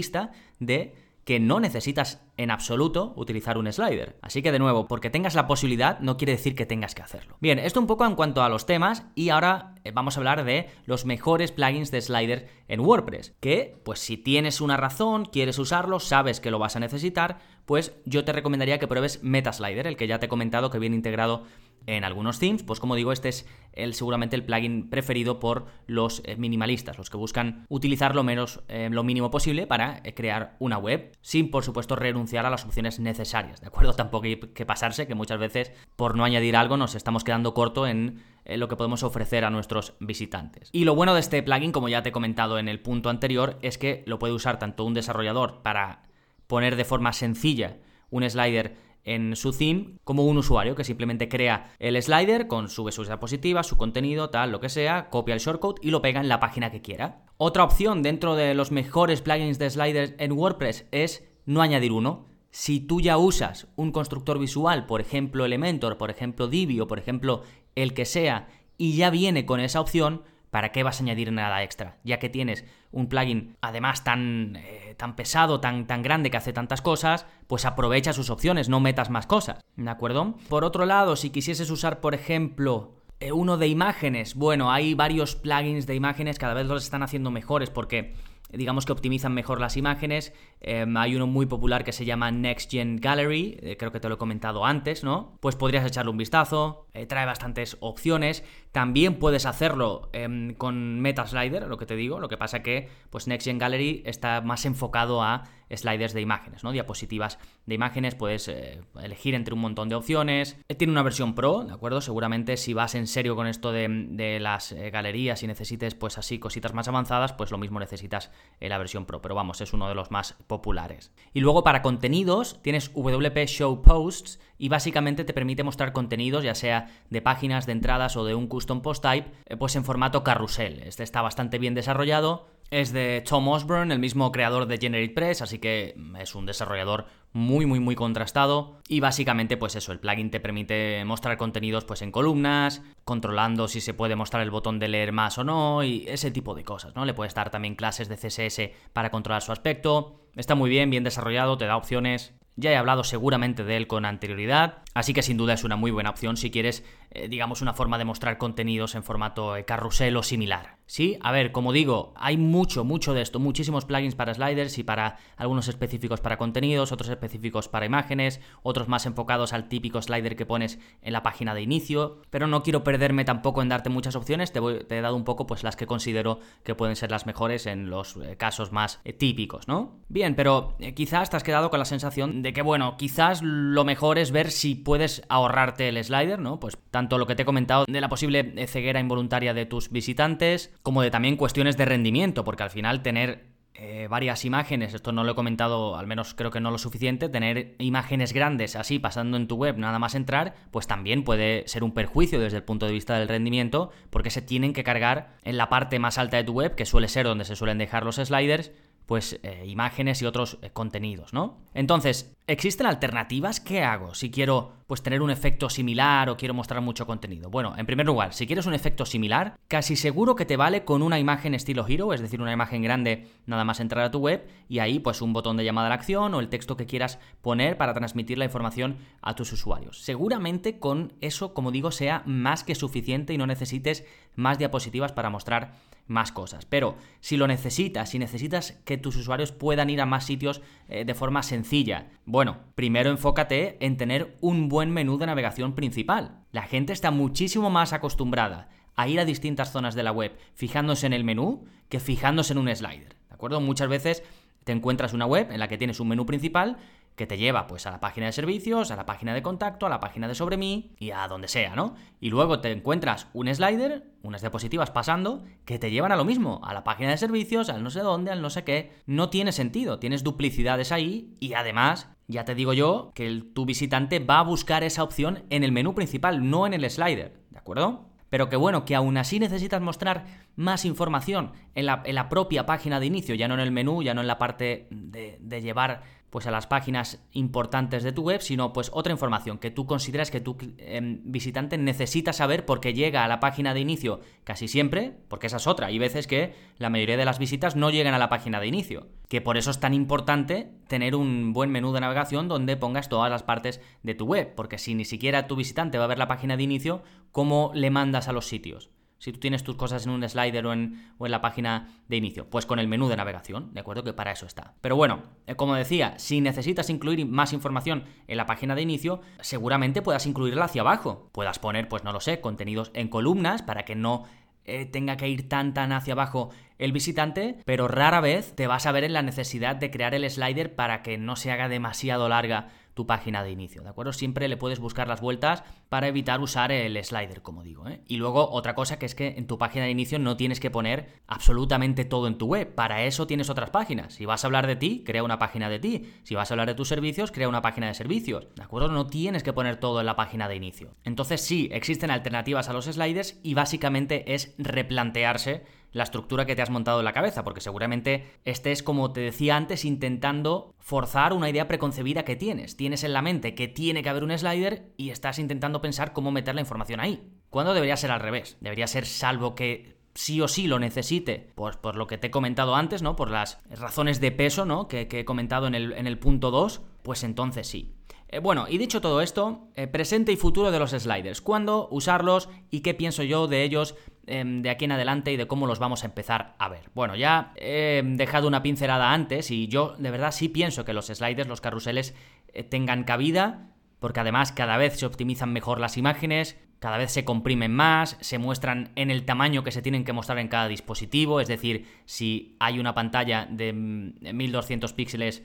de 0.59 0.95
que 1.25 1.41
no 1.41 1.59
necesitas 1.59 2.23
en 2.37 2.51
absoluto 2.51 3.15
utilizar 3.17 3.57
un 3.59 3.73
slider. 3.73 4.17
Así 4.21 4.43
que 4.43 4.53
de 4.53 4.59
nuevo, 4.59 4.87
porque 4.87 5.11
tengas 5.11 5.35
la 5.35 5.47
posibilidad 5.47 5.99
no 6.01 6.17
quiere 6.17 6.33
decir 6.33 6.55
que 6.55 6.67
tengas 6.67 6.95
que 6.95 7.03
hacerlo. 7.03 7.37
Bien, 7.41 7.59
esto 7.59 7.81
un 7.81 7.87
poco 7.87 8.05
en 8.05 8.15
cuanto 8.15 8.43
a 8.43 8.49
los 8.49 8.67
temas 8.67 9.07
y 9.15 9.31
ahora 9.31 9.75
eh, 9.85 9.93
vamos 9.93 10.17
a 10.17 10.21
hablar 10.21 10.45
de 10.45 10.69
los 10.85 11.07
mejores 11.07 11.53
plugins 11.53 11.91
de 11.91 12.03
slider 12.03 12.49
en 12.69 12.81
WordPress, 12.81 13.35
que 13.41 13.81
pues 13.85 14.01
si 14.01 14.17
tienes 14.17 14.61
una 14.61 14.77
razón, 14.77 15.25
quieres 15.25 15.59
usarlo, 15.59 16.01
sabes 16.01 16.41
que 16.41 16.51
lo 16.51 16.59
vas 16.59 16.77
a 16.77 16.81
necesitar, 16.81 17.39
pues 17.65 17.95
yo 18.05 18.25
te 18.25 18.33
recomendaría 18.33 18.79
que 18.79 18.89
pruebes 18.89 19.23
MetaSlider, 19.23 19.87
el 19.87 19.97
que 19.97 20.07
ya 20.07 20.19
te 20.19 20.27
he 20.27 20.29
comentado 20.29 20.71
que 20.71 20.79
viene 20.79 20.97
integrado 20.97 21.45
en 21.87 22.05
algunos 22.05 22.39
themes, 22.39 22.63
pues 22.63 22.81
como 22.81 22.95
digo, 22.95 23.13
este 23.13 23.29
es 23.29 23.47
el, 23.73 23.95
seguramente 23.95 24.37
el 24.37 24.45
plugin 24.45 24.89
preferido 24.89 25.41
por 25.41 25.67
los 25.87 26.23
eh, 26.25 26.37
minimalistas, 26.37 26.99
los 26.99 27.11
que 27.11 27.17
buscan 27.17 27.67
utilizar 27.69 28.15
lo 28.15 28.23
menos, 28.23 28.61
eh, 28.69 28.89
lo 28.91 29.03
mínimo 29.03 29.31
posible 29.31 29.67
para 29.67 30.01
eh, 30.05 30.15
crear 30.15 30.57
una 30.59 30.79
web, 30.79 31.13
sin 31.21 31.51
por 31.51 31.65
supuesto 31.65 31.97
renunciar 31.97 32.47
a 32.47 32.51
las 32.51 32.65
opciones 32.65 33.01
necesarias, 33.01 33.61
¿de 33.61 33.67
acuerdo? 33.67 33.93
Tampoco 33.97 34.27
hay 34.27 34.37
que 34.37 34.67
pasarse, 34.67 35.07
que 35.07 35.15
muchas 35.15 35.39
veces 35.39 35.73
por 35.97 36.17
no 36.17 36.25
añadir 36.25 36.57
algo 36.57 36.77
nos 36.77 36.95
estamos 36.95 37.25
quedando 37.25 37.55
corto 37.55 37.87
en 37.87 38.23
lo 38.47 38.69
que 38.69 38.77
podemos 38.77 39.03
ofrecer 39.03 39.45
a 39.47 39.51
nuestros 39.51 39.95
visitantes. 40.01 40.69
Y 40.71 40.85
lo 40.85 40.95
bueno 40.95 41.15
de 41.15 41.21
este 41.21 41.43
plugin, 41.43 41.73
como 41.73 41.89
ya 41.89 42.03
te 42.03 42.11
he 42.11 42.13
comentado 42.13 42.59
en 42.59 42.69
el 42.69 42.79
punto 42.79 43.09
anterior, 43.09 43.59
es 43.63 43.79
que 43.79 44.03
lo 44.07 44.19
puede 44.19 44.35
usar 44.35 44.59
tanto 44.59 44.85
un 44.85 44.93
desarrollador 44.93 45.63
para 45.63 46.03
poner 46.47 46.77
de 46.77 46.85
forma 46.85 47.15
sencilla 47.15 47.79
un 48.11 48.29
slider 48.29 48.77
en 49.05 49.37
su 49.37 49.53
theme 49.53 49.99
como 50.05 50.25
un 50.25 50.39
usuario 50.39 50.75
que 50.75 50.85
simplemente 50.85 51.29
crea 51.29 51.75
el 51.79 52.01
slider 52.03 52.47
con 52.47 52.69
su 52.69 52.89
diapositiva, 52.89 53.63
su 53.63 53.77
contenido, 53.77 54.31
tal, 54.31 54.51
lo 54.53 54.61
que 54.61 54.69
sea, 54.69 55.11
copia 55.11 55.35
el 55.35 55.41
shortcode 55.41 55.81
y 55.83 55.91
lo 55.91 56.03
pega 56.03 56.21
en 56.21 56.29
la 56.29 56.41
página 56.41 56.71
que 56.71 56.83
quiera. 56.83 57.25
Otra 57.37 57.65
opción 57.65 58.03
dentro 58.03 58.35
de 58.35 58.55
los 58.55 58.71
mejores 58.71 59.21
plugins 59.21 59.59
de 59.59 59.71
sliders 59.71 60.15
en 60.19 60.33
WordPress 60.33 60.87
es 60.91 61.25
no 61.47 61.63
añadir 61.63 61.93
uno. 61.93 62.27
Si 62.51 62.81
tú 62.81 63.01
ya 63.01 63.19
usas 63.19 63.67
un 63.77 63.91
constructor 63.91 64.39
visual, 64.39 64.87
por 64.87 65.01
ejemplo 65.01 65.45
Elementor, 65.45 65.99
por 65.99 66.11
ejemplo 66.11 66.47
Divi 66.47 66.81
o 66.81 66.87
por 66.87 66.99
ejemplo 66.99 67.43
el 67.75 67.95
que 67.95 68.05
sea, 68.05 68.49
y 68.77 68.97
ya 68.97 69.11
viene 69.11 69.45
con 69.47 69.61
esa 69.61 69.81
opción, 69.81 70.23
¿para 70.55 70.71
qué 70.71 70.85
vas 70.85 71.01
a 71.01 71.03
añadir 71.03 71.33
nada 71.33 71.65
extra? 71.65 71.97
Ya 72.05 72.21
que 72.21 72.29
tienes 72.29 72.65
un 72.93 73.09
plugin 73.09 73.57
además 73.61 74.05
tan, 74.05 74.55
eh, 74.55 74.95
tan 74.97 75.17
pesado, 75.17 75.59
tan, 75.59 75.89
tan 75.89 76.01
grande 76.01 76.31
que 76.31 76.37
hace 76.37 76.53
tantas 76.53 76.81
cosas, 76.81 77.27
pues 77.49 77.65
aprovecha 77.65 78.13
sus 78.13 78.31
opciones, 78.31 78.69
no 78.69 78.79
metas 78.79 79.11
más 79.11 79.27
cosas, 79.27 79.65
¿de 79.75 79.91
acuerdo? 79.91 80.37
Por 80.49 80.63
otro 80.63 80.87
lado, 80.87 81.17
si 81.17 81.31
quisieses 81.31 81.71
usar, 81.71 81.99
por 81.99 82.15
ejemplo, 82.15 82.93
eh, 83.19 83.33
uno 83.33 83.57
de 83.57 83.67
imágenes, 83.67 84.37
bueno, 84.37 84.71
hay 84.71 84.95
varios 84.95 85.35
plugins 85.35 85.89
de 85.89 85.97
imágenes, 85.97 86.39
cada 86.39 86.55
vez 86.55 86.67
los 86.67 86.85
están 86.85 87.03
haciendo 87.03 87.33
mejores 87.33 87.71
porque 87.71 88.15
digamos 88.53 88.87
que 88.87 88.93
optimizan 88.93 89.35
mejor 89.35 89.61
las 89.61 89.77
imágenes. 89.77 90.33
Em, 90.61 90.97
hay 90.97 91.17
uno 91.17 91.27
muy 91.27 91.47
popular 91.47 91.85
que 91.85 91.93
se 91.93 92.05
llama 92.05 92.31
Next 92.31 92.71
Gen 92.71 92.97
Gallery, 92.97 93.59
eh, 93.63 93.77
creo 93.77 93.93
que 93.93 94.01
te 94.01 94.09
lo 94.09 94.15
he 94.15 94.19
comentado 94.19 94.65
antes, 94.65 95.05
¿no? 95.05 95.39
Pues 95.41 95.57
podrías 95.57 95.85
echarle 95.87 96.11
un 96.11 96.17
vistazo, 96.17 96.87
eh, 96.95 97.07
trae 97.07 97.27
bastantes 97.27 97.77
opciones. 97.81 98.45
También 98.73 99.19
puedes 99.19 99.47
hacerlo 99.47 100.09
em, 100.13 100.55
con 100.55 101.01
MetaSlider, 101.01 101.67
lo 101.67 101.79
que 101.79 101.87
te 101.87 101.97
digo, 101.97 102.21
lo 102.21 102.29
que 102.29 102.37
pasa 102.37 102.63
que 102.63 102.89
pues 103.11 103.27
Next 103.27 103.47
Gen 103.47 103.59
Gallery 103.59 104.03
está 104.07 104.41
más 104.41 104.65
enfocado 104.67 105.23
a 105.23 105.45
sliders 105.77 106.15
de 106.15 106.21
imágenes, 106.21 106.65
¿no? 106.65 106.73
Diapositivas 106.73 107.39
de 107.67 107.75
imágenes, 107.75 108.15
puedes 108.15 108.49
eh, 108.49 108.83
elegir 109.01 109.35
entre 109.35 109.55
un 109.55 109.61
montón 109.61 109.89
de 109.89 109.95
opciones. 109.95 110.57
Tiene 110.77 110.93
una 110.93 111.03
versión 111.03 111.35
pro, 111.35 111.65
¿de 111.65 111.73
acuerdo? 111.73 112.01
Seguramente 112.01 112.57
si 112.57 112.75
vas 112.75 112.95
en 112.95 113.07
serio 113.07 113.37
con 113.37 113.47
esto 113.47 113.73
de, 113.73 114.39
las 114.41 114.75
galerías 114.93 115.43
y 115.43 115.47
necesites 115.47 115.95
pues 115.95 116.19
así 116.19 116.39
cositas 116.39 116.75
más 116.75 116.89
avanzadas, 116.89 117.33
pues 117.33 117.51
lo 117.51 117.59
mismo 117.59 117.79
necesitas 117.81 118.31
la 118.61 118.79
versión 118.79 119.07
pro, 119.07 119.23
pero 119.23 119.35
vamos, 119.35 119.61
es 119.61 119.73
uno 119.73 119.89
de 119.89 119.95
los 119.95 120.11
más 120.11 120.35
populares. 120.47 121.13
Y 121.33 121.41
luego 121.41 121.63
para 121.63 121.83
contenidos 121.83 122.61
tienes 122.63 122.93
WP 122.95 123.47
Show 123.47 123.83
Posts 123.83 124.41
y 124.59 124.69
básicamente 124.69 125.25
te 125.25 125.33
permite 125.33 125.63
mostrar 125.63 125.93
contenidos, 125.93 126.45
ya 126.45 126.55
sea 126.55 126.89
de 127.11 127.23
páginas, 127.23 127.67
de 127.67 127.73
entradas 127.73 128.17
o 128.17 128.25
de 128.25 128.35
un 128.35 128.47
custom 128.47 128.83
post 128.83 129.03
type, 129.03 129.31
eh, 129.47 129.57
pues 129.57 129.77
en 129.77 129.85
formato 129.85 130.25
carrusel. 130.25 130.83
Este 130.85 131.03
está 131.03 131.23
bastante 131.23 131.59
bien 131.59 131.75
desarrollado. 131.75 132.47
Es 132.71 132.93
de 132.93 133.23
Tom 133.27 133.47
Osborne, 133.49 133.95
el 133.95 134.01
mismo 134.01 134.33
creador 134.33 134.67
de 134.67 134.79
GeneratePress, 134.79 135.43
así 135.43 135.59
que 135.59 135.97
es 136.19 136.35
un 136.35 136.47
desarrollador 136.47 137.07
muy 137.35 137.67
muy 137.67 137.81
muy 137.81 137.97
contrastado 137.97 138.79
y 138.89 139.01
básicamente 139.01 139.57
pues 139.57 139.75
eso, 139.75 139.91
el 139.91 139.99
plugin 139.99 140.31
te 140.31 140.39
permite 140.39 141.05
mostrar 141.05 141.37
contenidos 141.37 141.85
pues 141.85 142.01
en 142.01 142.13
columnas, 142.13 142.83
controlando 143.05 143.67
si 143.67 143.81
se 143.81 143.93
puede 143.93 144.15
mostrar 144.15 144.43
el 144.43 144.53
botón 144.53 144.79
de 144.79 144.89
leer 144.89 145.13
más 145.13 145.37
o 145.37 145.45
no 145.45 145.83
y 145.83 146.05
ese 146.09 146.31
tipo 146.31 146.55
de 146.55 146.65
cosas, 146.65 146.95
¿no? 146.95 147.05
Le 147.05 147.13
puedes 147.13 147.35
dar 147.35 147.51
también 147.51 147.75
clases 147.75 148.09
de 148.09 148.17
CSS 148.17 148.71
para 148.93 149.11
controlar 149.11 149.43
su 149.43 149.53
aspecto. 149.53 150.21
Está 150.37 150.55
muy 150.55 150.71
bien, 150.71 150.91
bien 150.91 151.05
desarrollado, 151.05 151.59
te 151.59 151.67
da 151.67 151.77
opciones. 151.77 152.35
Ya 152.57 152.71
he 152.71 152.77
hablado 152.77 153.03
seguramente 153.03 153.65
de 153.65 153.77
él 153.77 153.89
con 153.89 154.05
anterioridad, 154.05 154.79
así 154.95 155.13
que 155.13 155.23
sin 155.23 155.37
duda 155.37 155.55
es 155.55 155.65
una 155.65 155.75
muy 155.75 155.91
buena 155.91 156.11
opción 156.11 156.37
si 156.37 156.53
quieres, 156.53 156.85
digamos, 157.29 157.63
una 157.63 157.75
forma 157.75 157.99
de 157.99 158.05
mostrar 158.05 158.39
contenidos 158.39 158.95
en 158.95 159.05
formato 159.05 159.57
eh, 159.57 159.65
carrusel 159.65 160.17
o 160.17 160.23
similar. 160.23 160.79
Sí, 160.87 161.19
a 161.23 161.33
ver, 161.33 161.51
como 161.51 161.73
digo, 161.73 162.13
hay 162.15 162.37
mucho, 162.37 162.85
mucho 162.85 163.15
de 163.15 163.23
esto, 163.23 163.41
muchísimos 163.41 163.87
plugins 163.87 164.15
para 164.15 164.35
sliders 164.35 164.77
y 164.77 164.83
para 164.83 165.17
algunos 165.37 165.69
específicos 165.69 166.21
para 166.21 166.37
contenidos, 166.37 166.93
otros 166.93 167.09
específicos 167.09 167.69
para 167.69 167.87
imágenes, 167.87 168.41
otros 168.63 168.87
más 168.87 169.07
enfocados 169.07 169.55
al 169.55 169.69
típico 169.69 170.03
slider 170.03 170.37
que 170.37 170.45
pones 170.45 170.79
en 171.01 171.15
la 171.15 171.23
página 171.23 171.55
de 171.55 171.63
inicio, 171.63 172.21
pero 172.29 172.47
no 172.47 172.63
quiero 172.63 172.85
perderme 172.85 173.25
tampoco 173.25 173.63
en 173.63 173.71
darte 173.71 173.89
muchas 173.89 174.15
opciones, 174.15 174.53
te, 174.53 174.61
he 174.61 175.01
dado 175.01 175.17
un 175.17 175.25
poco 175.25 175.47
pues 175.47 175.63
las 175.63 175.75
que 175.75 175.87
considero 175.87 176.41
que 176.65 176.75
pueden 176.75 176.97
ser 176.97 177.11
las 177.11 177.25
mejores 177.25 177.65
en 177.67 177.89
los 177.89 178.17
eh, 178.17 178.37
casos 178.37 178.71
más 178.71 179.01
eh, 179.05 179.15
típicos, 179.15 179.67
¿no? 179.69 180.01
Bien, 180.11 180.35
pero 180.35 180.77
eh, 180.81 180.93
quizás 180.93 181.31
te 181.31 181.37
has 181.37 181.43
quedado 181.43 181.71
con 181.71 181.79
la 181.79 181.87
sensación 181.87 182.43
de 182.43 182.53
que, 182.53 182.61
bueno, 182.61 182.97
quizás 182.99 183.41
lo 183.43 183.85
mejor 183.85 184.19
es 184.19 184.33
ver 184.33 184.51
si 184.51 184.75
puedes 184.75 185.23
ahorrarte 185.31 185.89
el 185.89 186.05
slider, 186.05 186.39
¿no? 186.39 186.61
Pues 186.61 186.77
tanto 186.91 187.04
lo 187.09 187.27
que 187.27 187.35
te 187.35 187.43
he 187.43 187.47
comentado 187.47 187.85
de 187.89 188.01
la 188.01 188.09
posible 188.09 188.67
ceguera 188.67 189.01
involuntaria 189.01 189.55
de 189.55 189.67
tus 189.67 189.91
visitantes, 189.91 190.73
como 190.83 191.03
de 191.03 191.11
también 191.11 191.37
cuestiones 191.37 191.77
de 191.77 191.85
rendimiento, 191.85 192.45
porque 192.45 192.63
al 192.63 192.71
final 192.71 193.03
tener 193.03 193.55
eh, 193.77 194.07
varias 194.09 194.45
imágenes, 194.45 194.95
esto 194.95 195.11
no 195.11 195.25
lo 195.25 195.33
he 195.33 195.35
comentado, 195.35 195.97
al 195.97 196.07
menos 196.07 196.35
creo 196.35 196.53
que 196.53 196.61
no 196.61 196.71
lo 196.71 196.79
suficiente, 196.79 197.29
tener 197.29 197.75
imágenes 197.79 198.33
grandes 198.33 198.77
así 198.77 199.01
pasando 199.01 199.37
en 199.37 199.49
tu 199.49 199.57
web 199.57 199.79
nada 199.79 199.99
más 199.99 200.15
entrar, 200.15 200.55
pues 200.71 200.87
también 200.87 201.25
puede 201.25 201.67
ser 201.67 201.83
un 201.83 201.93
perjuicio 201.93 202.39
desde 202.39 202.59
el 202.59 202.63
punto 202.63 202.87
de 202.87 202.93
vista 202.93 203.19
del 203.19 203.29
rendimiento, 203.29 203.91
porque 204.11 204.31
se 204.31 204.43
tienen 204.43 204.75
que 204.75 204.85
cargar 204.85 205.35
en 205.43 205.57
la 205.57 205.69
parte 205.69 205.99
más 205.99 206.19
alta 206.19 206.37
de 206.37 206.45
tu 206.45 206.53
web, 206.53 206.77
que 206.77 206.87
suele 206.87 207.09
ser 207.09 207.27
donde 207.27 207.45
se 207.45 207.57
suelen 207.57 207.79
dejar 207.79 208.05
los 208.05 208.17
sliders, 208.17 208.71
pues 209.07 209.41
eh, 209.43 209.65
imágenes 209.67 210.23
y 210.23 210.27
otros 210.27 210.59
eh, 210.63 210.71
contenidos, 210.71 211.33
¿no? 211.33 211.59
Entonces, 211.75 212.35
¿existen 212.47 212.87
alternativas? 212.87 213.61
¿Qué 213.61 213.83
hago 213.83 214.15
si 214.15 214.31
quiero 214.31 214.73
pues 214.87 215.03
tener 215.03 215.23
un 215.23 215.31
efecto 215.31 215.71
similar 215.71 216.29
o 216.29 216.37
quiero 216.37 216.55
mostrar 216.55 216.81
mucho 216.81 217.07
contenido? 217.07 217.51
Bueno, 217.51 217.75
en 217.77 217.87
primer 217.87 218.07
lugar, 218.07 218.35
si 218.35 218.47
quieres 218.47 218.67
un 218.67 218.75
efecto 218.75 219.07
similar, 219.07 219.59
casi 219.69 219.97
seguro 219.97 220.37
que 220.37 220.45
te 220.45 220.57
vale 220.57 220.85
con 220.85 221.03
una 221.03 221.19
imagen 221.19 221.55
estilo 221.55 221.87
Hero, 221.87 222.13
es 222.13 222.21
decir, 222.21 222.41
una 222.41 222.53
imagen 222.53 222.83
grande 222.83 223.29
nada 223.47 223.65
más 223.65 223.81
entrar 223.81 224.05
a 224.05 224.11
tu 224.11 224.19
web 224.19 224.47
y 224.69 224.79
ahí 224.79 224.99
pues 224.99 225.23
un 225.23 225.33
botón 225.33 225.57
de 225.57 225.65
llamada 225.65 225.87
a 225.87 225.91
la 225.91 225.95
acción 225.97 226.35
o 226.35 226.41
el 226.41 226.49
texto 226.49 226.77
que 226.77 226.87
quieras 226.87 227.19
poner 227.41 227.77
para 227.77 227.95
transmitir 227.95 228.39
la 228.39 228.45
información 228.45 228.99
a 229.23 229.35
tus 229.35 229.53
usuarios. 229.53 230.03
Seguramente 230.03 230.79
con 230.79 231.13
eso, 231.21 231.55
como 231.55 231.71
digo, 231.71 231.91
sea 231.91 232.23
más 232.27 232.65
que 232.65 232.75
suficiente 232.75 233.33
y 233.33 233.39
no 233.39 233.47
necesites 233.47 234.05
más 234.37 234.59
diapositivas 234.59 235.13
para 235.13 235.31
mostrar 235.31 235.75
más 236.07 236.33
cosas. 236.33 236.67
Pero 236.67 236.97
si 237.21 237.37
lo 237.37 237.47
necesitas, 237.47 238.11
si 238.11 238.19
necesitas 238.19 238.73
que 238.85 238.99
tus 238.99 239.17
usuarios 239.17 239.53
puedan 239.53 239.91
ir 239.91 240.01
a 240.01 240.07
más 240.07 240.25
sitios 240.27 240.61
eh, 240.89 241.05
de 241.05 241.15
forma 241.15 241.43
sencilla, 241.43 242.09
bueno, 242.27 242.59
primero 242.75 243.11
enfócate 243.11 243.79
en 243.85 243.97
tener 243.97 244.37
un 244.41 244.69
buen 244.75 244.91
menú 244.91 245.19
de 245.19 245.27
navegación 245.27 245.77
principal. 245.77 246.41
La 246.51 246.63
gente 246.63 246.93
está 246.93 247.13
muchísimo 247.13 247.71
más 247.71 247.93
acostumbrada 247.93 248.71
a 248.97 249.07
ir 249.07 249.21
a 249.21 249.25
distintas 249.25 249.71
zonas 249.71 249.95
de 249.95 250.03
la 250.03 250.11
web 250.11 250.37
fijándose 250.57 251.07
en 251.07 251.13
el 251.13 251.23
menú 251.23 251.65
que 251.89 252.01
fijándose 252.01 252.55
en 252.55 252.59
un 252.59 252.75
slider. 252.75 253.11
¿De 253.29 253.35
acuerdo? 253.35 253.61
Muchas 253.61 253.87
veces 253.87 254.25
te 254.65 254.73
encuentras 254.73 255.13
una 255.13 255.27
web 255.27 255.53
en 255.53 255.61
la 255.61 255.69
que 255.69 255.79
tienes 255.79 256.01
un 256.01 256.09
menú 256.09 256.27
principal 256.27 256.79
que 257.15 257.29
te 257.29 257.39
lleva 257.39 257.69
pues 257.69 257.87
a 257.87 257.93
la 257.93 258.01
página 258.01 258.27
de 258.27 258.33
servicios, 258.33 258.91
a 258.91 258.97
la 258.97 259.07
página 259.07 259.33
de 259.33 259.43
contacto, 259.43 259.87
a 259.87 259.89
la 259.89 260.01
página 260.01 260.27
de 260.27 260.35
sobre 260.35 260.57
mí 260.57 260.91
y 260.99 261.13
a 261.13 261.29
donde 261.29 261.47
sea, 261.47 261.77
¿no? 261.77 261.95
Y 262.19 262.31
luego 262.31 262.59
te 262.59 262.73
encuentras 262.73 263.29
un 263.33 263.55
slider, 263.55 264.11
unas 264.25 264.41
diapositivas 264.41 264.91
pasando, 264.91 265.45
que 265.65 265.79
te 265.79 265.93
llevan 265.93 266.11
a 266.11 266.17
lo 266.17 266.25
mismo, 266.25 266.61
a 266.65 266.75
la 266.75 266.83
página 266.83 267.11
de 267.11 267.17
servicios, 267.17 267.69
al 267.69 267.85
no 267.85 267.91
sé 267.91 268.01
dónde, 268.01 268.33
al 268.33 268.43
no 268.43 268.51
sé 268.51 268.65
qué. 268.65 268.91
No 269.07 269.31
tiene 269.31 269.53
sentido, 269.53 270.01
tienes 270.01 270.25
duplicidades 270.25 270.91
ahí 270.91 271.37
y 271.39 271.55
además 271.55 272.09
ya 272.29 272.45
te 272.45 272.55
digo 272.55 272.73
yo 272.73 273.13
que 273.15 273.43
tu 273.55 273.67
visitante 273.67 274.19
va 274.19 274.39
a 274.39 274.45
buscar 274.45 274.83
esa 274.85 275.03
opción 275.03 275.45
en 275.51 275.65
el 275.65 275.73
menú 275.73 275.95
principal, 275.95 276.49
no 276.49 276.67
en 276.67 276.75
el 276.75 276.89
slider, 276.91 277.41
¿de 277.51 277.59
acuerdo? 277.59 278.09
Pero 278.31 278.49
que 278.49 278.57
bueno, 278.57 278.85
que 278.85 278.97
aún 278.97 279.17
así 279.17 279.39
necesitas 279.39 279.81
mostrar 279.81 280.27
más 280.57 280.85
información 280.85 281.53
en 281.75 281.87
la, 281.87 282.29
propia 282.29 282.67
página 282.67 282.99
de 282.99 283.07
inicio, 283.07 283.35
ya 283.35 283.47
no 283.47 283.55
en 283.55 283.61
el 283.61 283.71
menú, 283.71 284.03
ya 284.03 284.15
no 284.15 284.23
en 284.23 284.27
la 284.27 284.39
parte 284.39 284.89
de, 284.91 285.39
de 285.41 285.63
llevar 285.63 286.03
pues 286.35 286.49
a 286.49 286.51
las 286.51 286.67
páginas 286.67 287.25
importantes 287.31 288.03
de 288.03 288.11
tu 288.11 288.23
web, 288.23 288.41
sino 288.41 288.73
pues 288.73 288.91
otra 288.93 289.13
información 289.13 289.59
que 289.59 289.71
tú 289.71 289.87
consideras 289.87 290.33
que 290.33 290.41
tu 290.41 290.57
em, 290.79 291.21
visitante 291.23 291.79
necesita 291.79 292.33
saber 292.33 292.67
porque 292.67 292.93
llega 292.93 293.23
a 293.23 293.29
la 293.29 293.39
página 293.39 293.73
de 293.73 293.79
inicio 293.79 294.19
casi 294.43 294.67
siempre, 294.67 295.17
porque 295.29 295.47
esa 295.47 295.59
es 295.59 295.69
otra. 295.69 295.87
Hay 295.87 295.99
veces 296.01 296.27
que 296.27 296.53
la 296.77 296.91
mayoría 296.91 297.17
de 297.17 297.25
las 297.25 297.39
visitas 297.39 297.77
no 297.77 297.89
llegan 297.89 298.15
a 298.15 298.19
la 298.19 298.29
página 298.29 298.59
de 298.59 298.67
inicio, 298.67 299.07
que 299.29 299.43
por 299.43 299.57
eso 299.57 299.71
es 299.71 299.79
tan 299.79 299.95
importante 299.95 300.73
tener 300.89 301.15
un 301.15 301.53
buen 301.53 301.71
menú 301.71 301.93
de 301.93 302.01
navegación 302.01 302.49
donde 302.49 302.77
pongas 302.77 303.09
todas 303.09 303.31
las 303.31 303.45
partes 303.45 303.81
de 304.03 304.17
tu 304.17 304.27
web, 304.27 304.57
porque 304.57 304.79
si 304.79 304.97
ni 304.97 305.05
siquiera 305.05 305.47
tu 305.47 305.55
visitante 305.55 305.99
va 305.99 306.05
a 306.07 306.09
ver 306.09 306.19
la 306.19 306.27
página 306.27 306.57
de 306.57 306.65
inicio, 306.65 307.05
¿cómo 307.31 307.71
le 307.75 307.91
mandas 307.91 308.27
a 308.27 308.33
los 308.33 308.49
sitios? 308.49 308.91
Si 309.25 309.33
tú 309.33 309.41
tienes 309.41 309.65
tus 309.65 309.77
cosas 309.77 310.05
en 310.05 310.13
un 310.13 310.29
slider 310.29 310.67
o 310.67 310.75
en, 310.75 311.03
o 311.17 311.25
en, 311.25 311.33
la 311.33 311.41
página 311.41 311.89
de 312.09 312.17
inicio? 312.19 312.51
Pues 312.51 312.67
con 312.67 312.79
el 312.79 312.89
menú 312.89 313.09
de 313.09 313.17
navegación, 313.17 313.73
¿de 313.73 313.81
acuerdo? 313.81 314.05
Que 314.05 314.13
para 314.13 314.33
eso 314.33 314.45
está. 314.45 314.75
Pero 314.83 314.97
bueno, 314.97 315.23
eh, 315.47 315.55
como 315.55 315.75
decía, 315.75 316.13
si 316.19 316.43
necesitas 316.43 316.91
incluir 316.91 317.25
más 317.25 317.55
información 317.55 318.05
en 318.29 318.37
la 318.37 318.45
página 318.45 318.75
de 318.75 318.83
inicio, 318.83 319.23
seguramente 319.41 320.03
puedas 320.03 320.27
incluirla 320.27 320.67
hacia 320.67 320.83
abajo. 320.83 321.31
Puedas 321.33 321.59
poner, 321.59 321.89
pues 321.89 322.05
no 322.05 322.13
lo 322.13 322.21
sé, 322.21 322.43
contenidos 322.43 322.91
en 322.93 323.09
columnas 323.09 323.63
para 323.63 323.87
que 323.87 323.95
no 323.95 324.25
eh, 324.67 324.85
tenga 324.85 325.17
que 325.17 325.27
ir 325.27 325.49
tan 325.49 325.73
tan 325.73 325.93
hacia 325.93 326.13
abajo 326.13 326.51
el 326.79 326.93
visitante, 326.93 327.57
pero 327.65 327.89
rara 327.89 328.21
vez 328.21 328.55
te 328.55 328.67
vas 328.67 328.87
a 328.87 328.93
ver 328.93 329.05
en 329.05 329.13
la 329.13 329.23
necesidad 329.23 329.77
de 329.77 329.91
crear 329.91 330.15
el 330.15 330.29
slider 330.29 330.75
para 330.75 331.03
que 331.03 331.19
no 331.19 331.37
se 331.37 331.51
haga 331.51 331.69
demasiado 331.69 332.29
larga 332.29 332.69
tu 332.95 333.07
página 333.07 333.43
de 333.43 333.51
inicio, 333.51 333.83
¿de 333.83 333.89
acuerdo? 333.89 334.13
Siempre 334.13 334.49
le 334.49 334.57
puedes 334.57 334.79
buscar 334.79 335.09
las 335.09 335.21
vueltas 335.21 335.65
para 335.89 336.07
evitar 336.09 336.41
usar 336.41 336.71
el 336.71 337.03
slider, 337.05 337.43
como 337.43 337.65
digo. 337.65 337.89
¿eh? 337.89 338.01
Y 338.07 338.17
luego 338.17 338.49
otra 338.51 338.75
cosa 338.75 338.99
que 338.99 339.07
es 339.07 339.15
que 339.15 339.35
en 339.37 339.47
tu 339.47 339.59
página 339.59 339.85
de 339.85 339.91
inicio 339.91 340.19
no 340.19 340.37
tienes 340.37 340.61
que 340.61 340.71
poner 340.71 341.21
absolutamente 341.27 342.05
todo 342.05 342.29
en 342.29 342.39
tu 342.39 342.47
web, 342.47 342.75
para 342.75 343.03
eso 343.03 343.27
tienes 343.27 343.51
otras 343.51 343.71
páginas. 343.71 344.15
Si 344.15 344.27
vas 344.27 344.45
a 344.45 344.47
hablar 344.47 344.67
de 344.67 344.77
ti, 344.77 345.03
crea 345.05 345.25
una 345.25 345.39
página 345.39 345.69
de 345.69 345.81
ti. 345.81 346.13
Si 346.23 346.37
vas 346.37 346.51
a 346.51 346.55
hablar 346.55 346.69
de 346.69 346.75
tus 346.75 346.89
servicios, 346.89 347.33
crea 347.33 347.49
una 347.49 347.63
página 347.63 347.89
de 347.89 347.95
servicios, 347.95 348.47
¿de 348.55 348.63
acuerdo? 348.63 348.89
No 348.89 349.09
tienes 349.09 349.43
que 349.43 349.53
poner 349.53 349.77
todo 349.77 350.01
en 350.01 350.07
la 350.07 350.17
página 350.17 350.49
de 350.49 350.57
inicio. 350.57 350.95
Entonces 351.03 351.41
sí, 351.41 351.69
existen 351.73 352.13
alternativas 352.13 352.69
a 352.69 352.73
los 352.73 352.85
sliders 352.85 353.41
y 353.43 353.55
básicamente 353.55 354.35
es 354.35 354.55
replantearse 354.59 355.65
la 355.95 356.03
estructura 356.03 356.45
que 356.45 356.55
te 356.55 356.61
has 356.61 356.71
montado 356.71 356.99
en 356.99 357.05
la 357.07 357.13
cabeza, 357.13 357.45
porque 357.45 357.61
seguramente 357.61 358.33
estés, 358.45 358.83
como 358.83 359.13
te 359.13 359.21
decía 359.21 359.57
antes, 359.57 359.85
intentando 359.85 360.75
forzar 360.79 361.33
una 361.33 361.49
idea 361.49 361.69
preconcebida 361.69 362.25
que 362.25 362.37
tienes. 362.37 362.77
Tienes 362.77 363.05
en 363.05 363.13
la 363.15 363.23
mente 363.23 363.55
que 363.55 363.69
tiene 363.69 364.03
que 364.03 364.09
haber 364.09 364.25
un 364.25 364.37
slider 364.37 364.93
y 364.97 365.11
estás 365.11 365.39
intentando 365.39 365.81
pensar 365.81 366.13
cómo 366.13 366.33
meter 366.33 366.57
la 366.57 366.61
información 366.61 367.01
ahí. 367.01 367.31
Cuando 367.49 367.73
debería 367.73 367.97
ser 367.97 368.11
al 368.11 368.21
revés. 368.21 368.59
Debería 368.61 368.89
ser 368.89 369.07
salvo 369.07 369.55
que 369.55 369.97
sí 370.15 370.41
o 370.41 370.49
sí 370.49 370.67
lo 370.67 370.81
necesite, 370.81 371.53
por, 371.55 371.81
por, 371.81 371.95
lo 371.95 372.09
que 372.09 372.19
te 372.19 372.27
he 372.27 372.31
comentado 372.31 372.75
antes, 372.75 373.03
¿no? 373.03 373.15
Por 373.15 373.31
las 373.31 373.61
razones 373.71 374.21
de 374.21 374.33
peso, 374.33 374.65
¿no? 374.65 374.89
Que, 374.89 375.09
he 375.11 375.25
comentado 375.25 375.69
en 375.69 375.77
el, 375.77 375.93
en 375.93 376.09
el 376.09 376.19
punto 376.19 376.51
2, 376.51 376.83
pues 377.03 377.23
entonces 377.23 377.69
sí. 377.69 377.95
Eh, 378.29 378.41
bueno, 378.41 378.67
y 378.69 378.79
dicho 378.79 379.01
todo 379.01 379.21
esto, 379.21 379.69
eh, 379.77 379.87
presente 379.87 380.33
y 380.33 380.37
futuro 380.37 380.73
de 380.73 380.79
los 380.81 380.91
sliders. 380.91 381.41
¿Cuándo 381.41 381.89
usarlos 381.93 382.49
y 382.71 382.81
qué 382.81 382.95
pienso 382.95 383.23
yo 383.23 383.47
de 383.47 383.63
ellos 383.63 383.95
de 384.27 384.71
aquí 384.71 384.85
en 384.85 384.93
adelante 384.93 385.33
y 385.33 385.37
de 385.37 385.47
cómo 385.47 385.67
los 385.67 385.79
vamos 385.79 386.03
a 386.03 386.07
empezar 386.07 386.55
a 386.59 386.69
ver? 386.69 386.91
Bueno, 386.95 387.17
ya 387.17 387.53
he 387.57 388.03
dejado 388.05 388.49
una 388.49 388.63
pincelada 388.63 389.13
antes 389.13 389.51
y 389.51 389.69
yo 389.69 389.95
de 389.99 390.11
verdad 390.11 390.33
sí 390.33 390.49
pienso 390.49 390.85
que 390.85 390.93
los 390.93 391.07
sliders, 391.07 391.49
los 391.49 391.61
carruseles, 391.61 392.15
eh, 392.53 392.63
tengan 392.63 393.05
cabida 393.05 393.71
porque 394.01 394.21
además 394.21 394.53
cada 394.53 394.77
vez 394.77 394.99
se 394.99 395.07
optimizan 395.07 395.53
mejor 395.53 395.81
las 395.81 395.97
imágenes, 395.97 396.59
cada 396.79 396.99
vez 396.99 397.11
se 397.11 397.25
comprimen 397.25 397.73
más, 397.73 398.19
se 398.21 398.39
muestran 398.39 398.91
en 398.97 399.11
el 399.11 399.25
tamaño 399.25 399.65
que 399.65 399.73
se 399.73 399.81
tienen 399.81 400.05
que 400.05 400.13
mostrar 400.13 400.39
en 400.39 400.49
cada 400.49 400.69
dispositivo, 400.69 401.41
es 401.41 401.49
decir, 401.49 401.87
si 402.05 402.57
hay 402.61 402.79
una 402.79 402.95
pantalla 402.95 403.49
de 403.51 403.73
1200 403.73 404.93
mm, 404.93 404.97
píxeles 404.97 405.43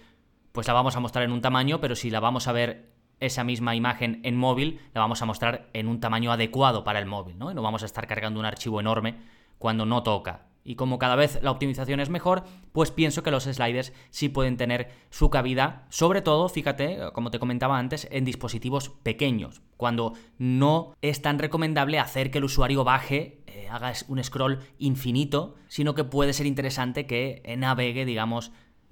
pues 0.52 0.68
la 0.68 0.74
vamos 0.74 0.96
a 0.96 1.00
mostrar 1.00 1.24
en 1.24 1.32
un 1.32 1.42
tamaño, 1.42 1.80
pero 1.80 1.96
si 1.96 2.10
la 2.10 2.20
vamos 2.20 2.48
a 2.48 2.52
ver 2.52 2.89
esa 3.20 3.44
misma 3.44 3.76
imagen 3.76 4.22
en 4.24 4.38
móvil, 4.38 4.80
la 4.94 5.02
vamos 5.02 5.22
a 5.22 5.26
mostrar 5.26 5.70
en 5.74 5.88
un 5.88 6.00
tamaño 6.00 6.32
adecuado 6.32 6.84
para 6.84 7.00
el 7.00 7.06
móvil, 7.06 7.38
¿no? 7.38 7.52
Y 7.52 7.54
no 7.54 7.62
vamos 7.62 7.84
a 7.84 7.86
estar 7.86 8.08
cargando 8.08 8.40
un 8.40 8.46
archivo 8.46 8.80
enorme 8.80 9.16
cuando 9.58 9.86
no 9.86 10.04
toca. 10.04 10.46
Y 10.64 10.76
como 10.76 11.00
cada 11.00 11.16
vez 11.16 11.40
la 11.42 11.52
optimización 11.52 12.00
es 12.00 12.10
mejor, 12.10 12.44
pues 12.74 12.92
pienso 12.92 13.24
que 13.24 13.32
los 13.32 13.46
sliders 13.46 13.94
sí 14.10 14.30
pueden 14.30 14.58
tener 14.58 14.92
su 15.10 15.30
cabida, 15.30 15.88
sobre 15.90 16.22
todo, 16.22 16.50
fíjate, 16.50 17.00
como 17.14 17.32
te 17.32 17.40
comentaba 17.40 17.80
antes, 17.80 18.08
en 18.12 18.26
dispositivos 18.26 18.90
pequeños, 18.90 19.62
cuando 19.78 20.14
no 20.38 20.94
es 21.02 21.22
tan 21.22 21.40
recomendable 21.40 21.98
hacer 21.98 22.30
que 22.30 22.40
el 22.40 22.44
usuario 22.44 22.84
baje, 22.84 23.42
eh, 23.48 23.68
haga 23.70 23.94
un 24.10 24.24
scroll 24.24 24.60
infinito, 24.78 25.56
sino 25.70 25.96
que 25.96 26.04
puede 26.04 26.34
ser 26.34 26.46
interesante 26.46 27.08
que 27.08 27.42
navegue, 27.58 28.06
digamos, 28.06 28.52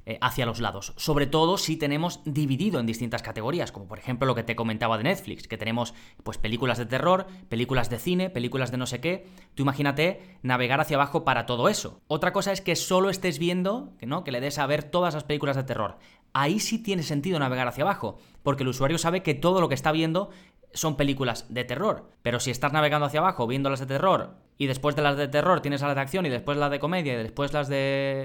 eh, 0.10 0.18
hacia 0.22 0.46
los 0.46 0.62
lados. 0.62 0.94
Sobre 0.96 1.28
todo 1.28 1.58
si 1.58 1.76
tenemos 1.76 2.22
dividido 2.24 2.80
en 2.80 2.86
distintas 2.86 3.22
categorías, 3.22 3.74
como 3.74 3.90
por 3.90 4.00
ejemplo 4.00 4.26
lo 4.26 4.36
que 4.36 4.44
te 4.44 4.56
comentaba 4.56 4.98
de 4.98 5.04
Netflix, 5.04 5.50
que 5.50 5.58
tenemos 5.58 5.94
pues 6.24 6.38
películas 6.38 6.78
de 6.78 6.86
terror, 6.86 7.28
películas 7.50 7.90
de 7.90 8.00
cine, 8.00 8.30
películas 8.30 8.72
de 8.72 8.78
no 8.78 8.86
sé 8.86 9.02
qué. 9.02 9.28
Tú 9.54 9.64
imagínate 9.64 10.38
navegar 10.44 10.80
hacia 10.80 10.96
abajo 10.96 11.26
para 11.26 11.46
todo 11.46 11.68
eso. 11.68 12.00
Otra 12.08 12.32
cosa 12.32 12.54
es 12.54 12.62
que 12.62 12.78
solo 12.78 13.10
estés 13.10 13.38
viendo, 13.38 13.98
que 14.00 14.06
no, 14.06 14.24
que 14.24 14.32
le 14.32 14.40
des 14.40 14.60
a 14.60 14.66
ver 14.66 14.84
todas 14.84 15.14
las 15.14 15.26
películas 15.26 15.58
de 15.58 15.66
terror. 15.66 15.98
Ahí 16.32 16.62
sí 16.62 16.82
tiene 16.82 17.04
sentido 17.04 17.38
navegar 17.38 17.68
hacia 17.68 17.84
abajo, 17.84 18.18
porque 18.44 18.64
el 18.64 18.70
usuario 18.70 18.98
sabe 18.98 19.24
que 19.24 19.34
todo 19.34 19.60
lo 19.60 19.68
que 19.68 19.76
está 19.76 19.92
viendo 19.92 20.30
son 20.74 20.96
películas 20.96 21.48
de 21.50 21.66
terror. 21.66 22.10
Pero 22.22 22.40
si 22.40 22.50
estás 22.50 22.72
navegando 22.72 23.08
hacia 23.08 23.20
abajo 23.20 23.46
viendo 23.46 23.70
las 23.70 23.82
de 23.82 23.88
terror 23.88 24.47
y 24.58 24.68
después 24.68 24.96
de 24.96 25.02
las 25.02 25.18
de 25.18 25.28
terror 25.28 25.62
tienes 25.62 25.82
las 25.82 25.96
de 25.96 26.02
acción 26.02 26.26
y 26.26 26.30
después 26.30 26.58
las 26.58 26.72
de 26.72 26.80
comedia 26.80 27.14
y 27.14 27.18
después 27.18 27.54
las 27.54 27.68
de 27.68 27.76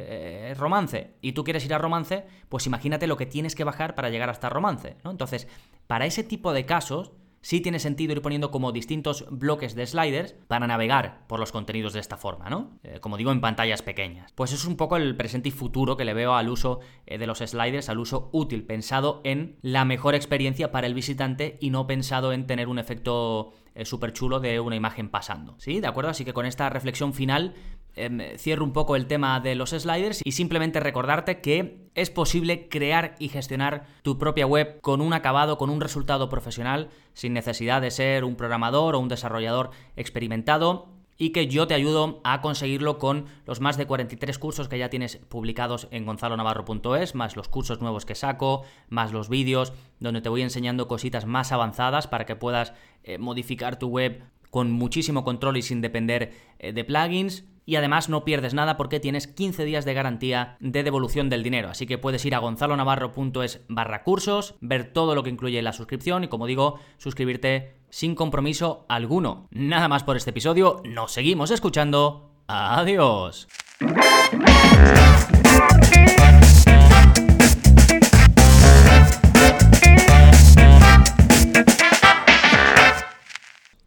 eh, 0.08 0.54
romance 0.54 1.14
y 1.20 1.32
tú 1.32 1.44
quieres 1.44 1.64
ir 1.64 1.74
a 1.74 1.78
romance, 1.78 2.24
pues 2.48 2.66
imagínate 2.66 3.06
lo 3.06 3.16
que 3.16 3.26
tienes 3.26 3.54
que 3.54 3.64
bajar 3.64 3.94
para 3.94 4.10
llegar 4.10 4.30
hasta 4.30 4.48
romance, 4.48 4.96
¿no? 5.04 5.10
Entonces, 5.10 5.48
para 5.86 6.06
ese 6.06 6.24
tipo 6.24 6.52
de 6.52 6.64
casos 6.64 7.12
sí 7.42 7.60
tiene 7.60 7.78
sentido 7.78 8.12
ir 8.12 8.22
poniendo 8.22 8.50
como 8.50 8.72
distintos 8.72 9.26
bloques 9.30 9.74
de 9.74 9.86
sliders 9.86 10.34
para 10.46 10.66
navegar 10.66 11.26
por 11.26 11.40
los 11.40 11.52
contenidos 11.52 11.92
de 11.92 12.00
esta 12.00 12.16
forma, 12.16 12.48
¿no? 12.48 12.78
Eh, 12.84 13.00
como 13.00 13.16
digo, 13.16 13.32
en 13.32 13.40
pantallas 13.40 13.82
pequeñas. 13.82 14.32
Pues 14.32 14.52
es 14.52 14.64
un 14.64 14.76
poco 14.76 14.96
el 14.96 15.16
presente 15.16 15.50
y 15.50 15.52
futuro 15.52 15.96
que 15.96 16.04
le 16.04 16.14
veo 16.14 16.34
al 16.34 16.48
uso 16.48 16.80
eh, 17.06 17.18
de 17.18 17.26
los 17.26 17.38
sliders, 17.38 17.88
al 17.88 17.98
uso 17.98 18.30
útil, 18.32 18.64
pensado 18.64 19.20
en 19.24 19.58
la 19.60 19.84
mejor 19.84 20.14
experiencia 20.14 20.70
para 20.70 20.86
el 20.86 20.94
visitante 20.94 21.58
y 21.60 21.70
no 21.70 21.86
pensado 21.86 22.32
en 22.32 22.46
tener 22.46 22.68
un 22.68 22.78
efecto 22.78 23.52
eh, 23.74 23.84
súper 23.84 24.12
chulo 24.12 24.40
de 24.40 24.60
una 24.60 24.76
imagen 24.76 25.08
pasando. 25.08 25.54
¿Sí? 25.58 25.80
¿De 25.80 25.86
acuerdo? 25.86 26.10
Así 26.10 26.24
que 26.24 26.32
con 26.32 26.46
esta 26.46 26.68
reflexión 26.70 27.14
final 27.14 27.54
Em, 27.94 28.20
cierro 28.38 28.64
un 28.64 28.72
poco 28.72 28.96
el 28.96 29.06
tema 29.06 29.38
de 29.40 29.54
los 29.54 29.70
sliders 29.70 30.22
y 30.24 30.32
simplemente 30.32 30.80
recordarte 30.80 31.42
que 31.42 31.90
es 31.94 32.08
posible 32.08 32.70
crear 32.70 33.14
y 33.18 33.28
gestionar 33.28 33.86
tu 34.02 34.16
propia 34.16 34.46
web 34.46 34.80
con 34.80 35.02
un 35.02 35.12
acabado, 35.12 35.58
con 35.58 35.68
un 35.68 35.80
resultado 35.82 36.30
profesional, 36.30 36.88
sin 37.12 37.34
necesidad 37.34 37.82
de 37.82 37.90
ser 37.90 38.24
un 38.24 38.36
programador 38.36 38.94
o 38.94 39.00
un 39.00 39.08
desarrollador 39.08 39.72
experimentado 39.96 40.88
y 41.16 41.30
que 41.30 41.46
yo 41.46 41.66
te 41.66 41.74
ayudo 41.74 42.20
a 42.24 42.40
conseguirlo 42.40 42.98
con 42.98 43.26
los 43.46 43.60
más 43.60 43.76
de 43.76 43.86
43 43.86 44.38
cursos 44.38 44.68
que 44.68 44.78
ya 44.78 44.90
tienes 44.90 45.16
publicados 45.16 45.88
en 45.90 46.04
gonzalonavarro.es, 46.04 47.14
más 47.14 47.36
los 47.36 47.48
cursos 47.48 47.80
nuevos 47.80 48.04
que 48.06 48.14
saco, 48.14 48.62
más 48.88 49.12
los 49.12 49.28
vídeos 49.28 49.72
donde 50.00 50.20
te 50.20 50.28
voy 50.28 50.42
enseñando 50.42 50.88
cositas 50.88 51.26
más 51.26 51.52
avanzadas 51.52 52.06
para 52.06 52.26
que 52.26 52.36
puedas 52.36 52.72
eh, 53.04 53.18
modificar 53.18 53.78
tu 53.78 53.88
web 53.88 54.22
con 54.50 54.70
muchísimo 54.70 55.24
control 55.24 55.56
y 55.56 55.62
sin 55.62 55.80
depender 55.80 56.32
eh, 56.58 56.72
de 56.72 56.84
plugins 56.84 57.44
y 57.64 57.76
además 57.76 58.08
no 58.08 58.24
pierdes 58.24 58.54
nada 58.54 58.76
porque 58.76 59.00
tienes 59.00 59.26
15 59.26 59.64
días 59.64 59.84
de 59.84 59.94
garantía 59.94 60.56
de 60.60 60.82
devolución 60.82 61.30
del 61.30 61.42
dinero. 61.42 61.68
Así 61.68 61.86
que 61.86 61.98
puedes 61.98 62.24
ir 62.24 62.34
a 62.34 62.38
gonzalonavarro.es 62.38 63.60
barra 63.68 64.02
cursos, 64.02 64.56
ver 64.60 64.92
todo 64.92 65.14
lo 65.14 65.22
que 65.22 65.30
incluye 65.30 65.62
la 65.62 65.72
suscripción 65.72 66.24
y 66.24 66.28
como 66.28 66.46
digo, 66.46 66.78
suscribirte 66.98 67.76
sin 67.92 68.14
compromiso 68.14 68.86
alguno. 68.88 69.46
Nada 69.50 69.86
más 69.86 70.02
por 70.02 70.16
este 70.16 70.30
episodio, 70.30 70.82
nos 70.84 71.12
seguimos 71.12 71.50
escuchando. 71.50 72.30
Adiós. 72.48 73.46